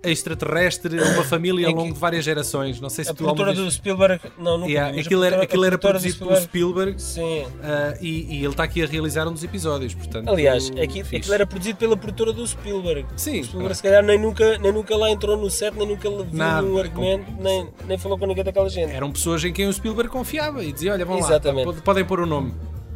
extraterrestre 0.04 1.00
a 1.02 1.04
uma 1.16 1.24
família 1.24 1.68
ao 1.68 1.74
longo 1.74 1.94
de 1.94 2.00
várias 2.00 2.24
gerações. 2.24 2.80
Não 2.80 2.90
sei 2.90 3.04
se 3.04 3.12
A 3.12 3.14
tu 3.14 3.24
produtora 3.24 3.54
do 3.54 3.70
Spielberg. 3.70 4.22
Não, 4.38 4.58
nunca 4.58 4.72
Yeah, 4.72 5.00
aquilo 5.00 5.24
era, 5.24 5.42
aquilo 5.44 5.66
era 5.66 5.78
produzido 5.78 6.18
pelo 6.20 6.36
Spielberg 6.40 7.02
Sim. 7.02 7.42
uh, 7.42 7.98
e, 8.00 8.36
e 8.36 8.38
ele 8.38 8.48
está 8.48 8.64
aqui 8.64 8.84
a 8.84 8.88
realizar 8.88 9.28
um 9.28 9.34
dos 9.34 9.44
episódios. 9.44 9.94
Portanto, 9.94 10.30
Aliás, 10.30 10.70
aqui, 10.82 11.04
fixe. 11.04 11.16
aquilo 11.18 11.34
era 11.34 11.46
produzido 11.48 11.78
pela 11.78 11.98
produtora 11.98 12.32
do 12.32 12.46
Spielberg. 12.48 13.06
Sim, 13.18 13.42
O 13.42 13.44
Spielberg, 13.44 13.70
pá. 13.70 13.74
se 13.76 13.84
calhar, 13.84 14.04
nem 14.04 14.20
nunca, 14.20 14.58
nem 14.60 14.72
nunca 14.72 14.96
lá 14.96 15.10
entrou 15.12 15.36
no 15.36 15.50
set, 15.50 15.76
nem 15.76 15.88
nunca 15.88 16.10
viu 16.10 16.26
Nada, 16.32 16.66
é 16.68 16.80
argumento, 16.80 17.26
nem, 17.42 17.68
nem 17.86 17.98
falou 17.98 18.18
com 18.18 18.26
ninguém 18.28 18.44
daquela 18.44 18.70
gente. 18.70 18.94
eram 18.94 19.12
pessoas 19.12 19.44
em 19.44 19.52
quem 19.52 19.68
o 19.68 19.74
Spielberg 19.74 20.10
confiava 20.12 20.64
e 20.64 20.72
dizia: 20.72 20.94
Olha, 20.94 21.06
vão 21.06 21.18
Exatamente. 21.20 21.66
lá, 21.66 21.72
pode- 21.74 21.82
podem 21.84 22.06
pôr 22.06 22.20
o 22.22 22.26
nome. 22.26 22.54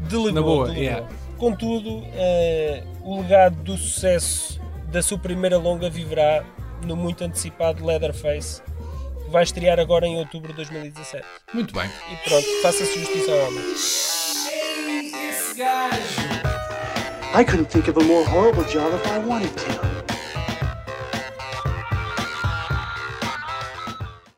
Delegou, 0.10 0.32
Na 0.32 0.42
boa, 0.42 0.66
delegou. 0.68 0.84
yeah. 0.84 1.08
Contudo, 1.42 2.04
eh, 2.14 2.84
o 3.02 3.20
legado 3.20 3.64
do 3.64 3.76
sucesso 3.76 4.62
da 4.92 5.02
sua 5.02 5.18
primeira 5.18 5.58
longa 5.58 5.90
viverá 5.90 6.46
no 6.86 6.96
muito 6.96 7.24
antecipado 7.24 7.84
Leatherface, 7.84 8.62
que 9.24 9.32
vai 9.32 9.42
estrear 9.42 9.80
agora 9.80 10.06
em 10.06 10.20
outubro 10.20 10.50
de 10.50 10.58
2017. 10.58 11.26
Muito 11.52 11.74
bem. 11.74 11.90
E 12.12 12.30
pronto, 12.30 12.46
faça-se 12.62 12.94
justiça 12.94 13.32
ao 13.32 13.48
homem. 13.48 13.64
I 17.34 17.44
couldn't 17.44 17.72
think 17.72 17.90
of 17.90 18.00
a 18.00 18.04
more 18.04 18.24
horrible 18.30 18.64
job 18.66 18.96
if 18.96 19.08
I 19.08 19.18
wanted 19.18 19.50
to. 19.50 19.92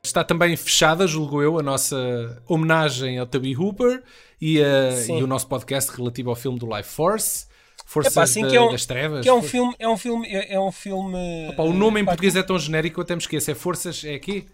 Está 0.05 0.23
também 0.23 0.55
fechada, 0.55 1.05
julgo 1.05 1.41
eu, 1.41 1.59
a 1.59 1.63
nossa 1.63 2.41
homenagem 2.47 3.17
ao 3.17 3.25
Toby 3.25 3.57
Hooper 3.57 4.03
e, 4.57 4.91
Sim. 4.97 5.19
e 5.19 5.23
o 5.23 5.27
nosso 5.27 5.47
podcast 5.47 5.91
relativo 5.95 6.29
ao 6.29 6.35
filme 6.35 6.59
do 6.59 6.65
Life 6.75 6.89
Force, 6.89 7.45
Forças 7.85 8.13
Epá, 8.13 8.23
assim 8.23 8.41
da- 8.41 8.55
é 8.55 8.59
um, 8.61 8.71
das 8.71 8.85
Trevas. 8.85 9.21
que 9.23 9.29
é 9.29 9.33
um 9.33 9.41
filme, 9.43 9.75
é 9.79 9.87
um 9.87 9.97
filme, 9.97 10.27
é 10.27 10.53
é 10.55 10.59
um 10.59 10.71
filme 10.71 11.53
Pá, 11.55 11.63
o 11.63 11.73
nome 11.73 12.01
em 12.01 12.05
pá, 12.05 12.11
português 12.11 12.35
é 12.35 12.41
tão 12.43 12.57
genérico 12.57 12.95
que 12.95 12.99
eu 12.99 13.03
até 13.03 13.15
me 13.15 13.21
esqueço. 13.21 13.51
É 13.51 13.55
Forças, 13.55 14.03
é 14.03 14.13
aqui? 14.15 14.45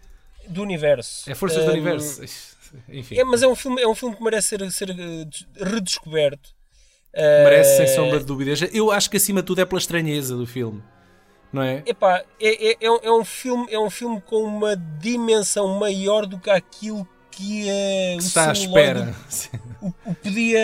do 0.48 0.62
universo. 0.62 1.30
É 1.30 1.34
Forças 1.34 1.64
do 1.64 1.70
Um, 1.70 1.72
Universo. 1.74 2.22
Enfim, 2.88 3.18
É, 3.18 3.24
mas 3.24 3.42
é 3.42 3.48
um 3.48 3.54
filme, 3.54 3.80
é 3.82 3.86
um 3.88 3.94
filme 3.94 4.14
que 4.16 4.22
merece 4.22 4.48
ser, 4.48 4.70
ser 4.70 4.90
eh, 4.90 5.24
des- 5.24 5.46
redescoberto. 5.56 6.50
Eh, 7.12 7.44
merece 7.44 7.76
sem 7.78 7.86
sombra 7.88 8.18
de 8.20 8.24
dúvidas. 8.24 8.60
Eu 8.72 8.90
acho 8.92 9.08
que 9.10 9.16
acima 9.16 9.40
de 9.42 9.46
tudo 9.46 9.60
é 9.60 9.64
pela 9.64 9.78
estranheza 9.80 10.36
do 10.36 10.46
filme, 10.46 10.80
não 11.52 11.62
é? 11.62 11.82
Epá, 11.86 12.22
é, 12.40 12.70
é, 12.72 12.76
é, 12.80 12.90
um, 12.90 12.98
é 13.02 13.12
um 13.12 13.24
filme, 13.24 13.66
é 13.72 13.78
um 13.78 13.90
filme 13.90 14.20
com 14.20 14.42
uma 14.44 14.76
dimensão 14.76 15.66
maior 15.78 16.26
do 16.26 16.38
que 16.38 16.48
aquilo 16.50 17.06
que 17.30 17.68
é 17.68 18.16
Que 18.18 18.24
está 18.24 18.50
à 18.50 18.52
espera. 18.52 19.14
o, 19.80 19.88
o 20.04 20.14
podia 20.14 20.60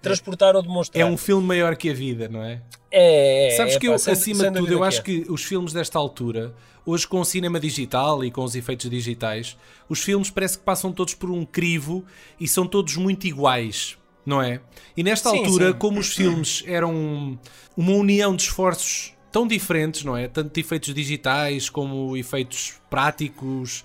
transportar 0.00 0.56
ou 0.56 0.62
demonstrar. 0.62 1.00
É 1.00 1.04
um 1.04 1.16
filme 1.16 1.46
maior 1.46 1.76
que 1.76 1.90
a 1.90 1.94
vida, 1.94 2.28
não 2.28 2.42
é? 2.42 2.60
É, 2.90 3.48
é, 3.48 3.56
Sabes 3.56 3.76
é, 3.76 3.78
que 3.78 3.86
pá, 3.86 3.92
eu, 3.94 3.98
sem- 3.98 4.12
acima 4.12 4.50
de 4.50 4.58
tudo, 4.58 4.72
eu 4.72 4.82
acho 4.84 5.00
é. 5.00 5.02
que 5.02 5.26
os 5.28 5.44
filmes 5.44 5.72
desta 5.72 5.98
altura, 5.98 6.54
hoje 6.84 7.06
com 7.06 7.20
o 7.20 7.24
cinema 7.24 7.60
digital 7.60 8.24
e 8.24 8.30
com 8.30 8.42
os 8.42 8.54
efeitos 8.54 8.90
digitais, 8.90 9.56
os 9.88 10.00
filmes 10.02 10.30
parece 10.30 10.58
que 10.58 10.64
passam 10.64 10.92
todos 10.92 11.14
por 11.14 11.30
um 11.30 11.44
crivo 11.44 12.04
e 12.38 12.48
são 12.48 12.66
todos 12.66 12.96
muito 12.96 13.26
iguais, 13.26 13.96
não 14.26 14.42
é? 14.42 14.60
E 14.96 15.02
nesta 15.02 15.30
Sim, 15.30 15.38
altura, 15.38 15.72
sim. 15.72 15.78
como 15.78 16.00
os 16.00 16.14
filmes 16.14 16.64
eram 16.66 17.38
uma 17.76 17.92
união 17.92 18.34
de 18.34 18.42
esforços 18.42 19.12
tão 19.30 19.46
diferentes, 19.46 20.02
não 20.02 20.16
é? 20.16 20.26
Tanto 20.26 20.52
de 20.52 20.60
efeitos 20.60 20.92
digitais 20.92 21.68
como 21.70 22.16
efeitos 22.16 22.74
práticos. 22.90 23.84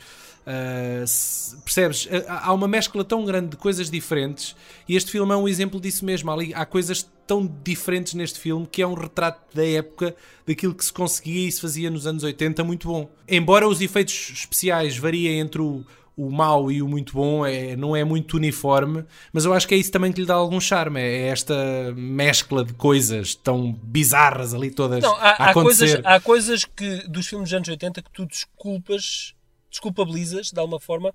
Se- 1.07 1.55
percebes? 1.57 2.07
Ah, 2.27 2.47
Há 2.47 2.53
uma 2.53 2.67
mescla 2.67 3.03
tão 3.03 3.25
grande 3.25 3.49
de 3.49 3.57
coisas 3.57 3.89
diferentes 3.89 4.55
e 4.87 4.95
este 4.95 5.11
filme 5.11 5.31
é 5.33 5.35
um 5.35 5.47
exemplo 5.47 5.79
disso 5.79 6.05
mesmo. 6.05 6.29
Há, 6.29 6.33
ali- 6.33 6.53
há 6.53 6.65
coisas 6.65 7.09
tão 7.27 7.45
diferentes 7.63 8.13
neste 8.13 8.39
filme 8.39 8.67
que 8.67 8.81
é 8.81 8.87
um 8.87 8.93
retrato 8.93 9.41
da 9.55 9.65
época 9.65 10.15
daquilo 10.47 10.75
que 10.75 10.85
se 10.85 10.93
conseguia 10.93 11.47
e 11.47 11.51
se 11.51 11.59
fazia 11.61 11.89
nos 11.89 12.05
anos 12.05 12.23
80 12.23 12.63
muito 12.63 12.87
bom. 12.87 13.09
Embora 13.27 13.67
os 13.67 13.81
efeitos 13.81 14.31
especiais 14.33 14.95
variem 14.97 15.39
entre 15.39 15.59
o, 15.61 15.83
o 16.15 16.29
mau 16.31 16.71
e 16.71 16.81
o 16.81 16.87
muito 16.87 17.13
bom, 17.13 17.45
é, 17.45 17.75
não 17.75 17.95
é 17.95 18.03
muito 18.03 18.37
uniforme, 18.37 19.03
mas 19.33 19.43
eu 19.43 19.51
acho 19.53 19.67
que 19.67 19.73
é 19.73 19.77
isso 19.77 19.91
também 19.91 20.13
que 20.13 20.21
lhe 20.21 20.27
dá 20.27 20.35
algum 20.35 20.61
charme, 20.61 20.99
é 21.01 21.27
esta 21.27 21.55
mescla 21.97 22.63
de 22.63 22.73
coisas 22.73 23.35
tão 23.35 23.73
bizarras 23.73 24.53
ali 24.53 24.71
todas 24.71 25.03
Não, 25.03 25.13
há, 25.15 25.29
a 25.29 25.29
há 25.47 25.49
acontecer. 25.49 25.85
coisas, 25.97 26.01
há 26.05 26.19
coisas 26.21 26.63
que, 26.63 27.07
dos 27.09 27.27
filmes 27.27 27.49
dos 27.49 27.55
anos 27.57 27.67
80 27.67 28.01
que 28.01 28.11
tu 28.11 28.25
desculpas, 28.25 29.33
desculpabilizas 29.79 30.51
de 30.51 30.59
alguma 30.59 30.79
forma 30.79 31.13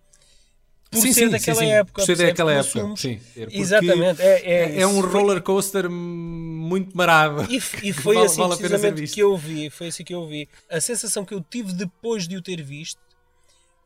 por 0.91 1.01
Sim, 1.03 1.13
ser 1.13 1.27
sim, 1.27 1.31
daquela 1.31 1.61
sim, 1.61 1.71
época. 1.71 2.03
Por 2.03 2.07
ser 2.07 2.17
daquela 2.17 2.53
época, 2.53 2.95
sim. 2.97 3.21
Exatamente. 3.53 4.21
É, 4.21 4.41
é, 4.77 4.81
É 4.81 4.87
um 4.89 5.01
foi- 5.01 5.11
roller 5.13 5.41
coaster 5.41 5.89
muito 5.89 6.97
marado. 6.97 7.47
E, 7.49 7.57
e 7.83 7.93
foi 7.95 8.17
Vale- 8.17 8.27
assim 8.27 8.41
vale 8.41 8.55
a 8.55 8.57
pena 8.57 8.69
ser 8.71 8.93
precisamente 8.93 9.15
que 9.15 9.21
eu 9.21 9.37
vi, 9.37 9.71
foi 9.71 9.87
assim 9.87 10.03
que 10.05 10.13
eu 10.15 10.27
vi. 10.27 10.49
A 10.69 10.81
sensação 10.81 11.25
que 11.25 11.33
eu 11.33 11.41
tive 11.41 11.73
depois 11.73 12.27
de 12.27 12.37
o 12.37 12.43
ter 12.43 12.61
visto 12.63 13.01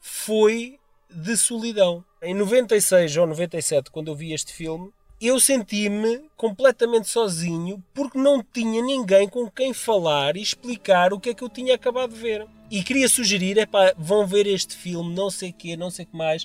foi 0.00 0.78
de 1.10 1.36
solidão. 1.36 2.02
Em 2.22 2.34
96 2.34 3.16
ou 3.18 3.26
97, 3.26 3.90
quando 3.90 4.08
eu 4.08 4.14
vi 4.16 4.32
este 4.32 4.52
filme, 4.54 4.90
eu 5.20 5.38
senti-me 5.38 6.22
completamente 6.36 7.08
sozinho 7.08 7.82
porque 7.94 8.18
não 8.18 8.42
tinha 8.42 8.82
ninguém 8.82 9.28
com 9.28 9.48
quem 9.50 9.72
falar 9.74 10.36
e 10.36 10.42
explicar 10.42 11.12
o 11.12 11.20
que 11.20 11.30
é 11.30 11.34
que 11.34 11.44
eu 11.44 11.48
tinha 11.50 11.74
acabado 11.74 12.14
de 12.14 12.18
ver. 12.20 12.46
E 12.74 12.82
queria 12.82 13.08
sugerir, 13.08 13.56
é 13.56 13.68
vão 13.96 14.26
ver 14.26 14.48
este 14.48 14.74
filme, 14.74 15.14
não 15.14 15.30
sei 15.30 15.50
o 15.50 15.52
quê, 15.52 15.76
não 15.76 15.92
sei 15.92 16.04
o 16.04 16.08
que 16.08 16.16
mais. 16.16 16.44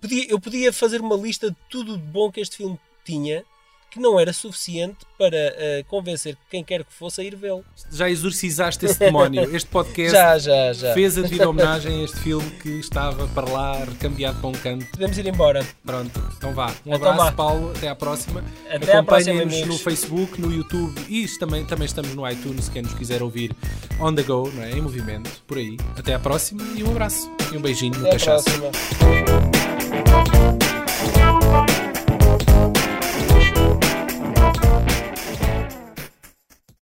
Podia- 0.00 0.26
eu 0.26 0.40
podia 0.40 0.72
fazer 0.72 1.02
uma 1.02 1.14
lista 1.14 1.50
de 1.50 1.56
tudo 1.68 1.98
de 1.98 2.02
bom 2.02 2.32
que 2.32 2.40
este 2.40 2.56
filme 2.56 2.80
tinha, 3.04 3.44
que 3.90 3.98
não 3.98 4.18
era 4.20 4.32
suficiente 4.32 4.98
para 5.18 5.36
eh, 5.36 5.84
convencer 5.88 6.36
quem 6.48 6.62
quer 6.62 6.84
que 6.84 6.92
fosse 6.92 7.20
a 7.20 7.24
ir 7.24 7.34
vê-lo. 7.36 7.64
Já 7.90 8.08
exorcizaste 8.08 8.86
esse 8.86 8.98
demónio. 8.98 9.42
Este 9.54 9.68
podcast 9.68 10.12
Já, 10.12 10.38
já, 10.38 10.72
já. 10.72 10.94
fez 10.94 11.18
a 11.18 11.22
devida 11.22 11.48
homenagem 11.48 12.00
a 12.00 12.04
este 12.04 12.16
filme 12.20 12.48
que 12.62 12.68
estava 12.78 13.26
para 13.28 13.50
lá, 13.50 13.84
recambiado 13.84 14.38
para 14.40 14.48
um 14.48 14.52
canto. 14.52 14.86
Podemos 14.86 15.18
ir 15.18 15.26
embora. 15.26 15.66
Pronto, 15.84 16.22
então 16.36 16.54
vá. 16.54 16.68
Um 16.86 16.94
Então 16.94 17.10
abraço, 17.10 17.16
vá. 17.24 17.32
Paulo. 17.32 17.72
Até 17.76 17.88
à 17.88 17.94
próxima. 17.96 18.44
Até 18.68 18.96
à 18.96 19.02
próxima, 19.02 19.34
Acompanhem-nos 19.40 19.66
no. 19.66 19.78
Facebook, 19.78 20.40
no 20.40 20.52
YouTube 20.52 20.94
e 21.08 21.26
também, 21.38 21.64
também 21.66 21.86
estamos 21.86 22.14
no 22.14 22.28
iTunes. 22.30 22.68
Quem 22.68 22.82
nos 22.82 22.94
quiser 22.94 23.22
ouvir 23.22 23.54
on 23.98 24.14
the 24.14 24.22
go, 24.22 24.50
não 24.54 24.62
é? 24.62 24.70
em 24.70 24.80
movimento, 24.80 25.30
por 25.46 25.58
aí. 25.58 25.76
Até 25.98 26.14
à 26.14 26.18
próxima 26.18 26.62
e 26.76 26.82
um 26.84 26.90
abraço. 26.90 27.30
E 27.52 27.56
um 27.56 27.60
beijinho 27.60 27.94
no 27.98 28.06
Até 28.06 28.10
à 28.10 28.12
cachaço. 28.18 28.44
próxima. 28.44 28.70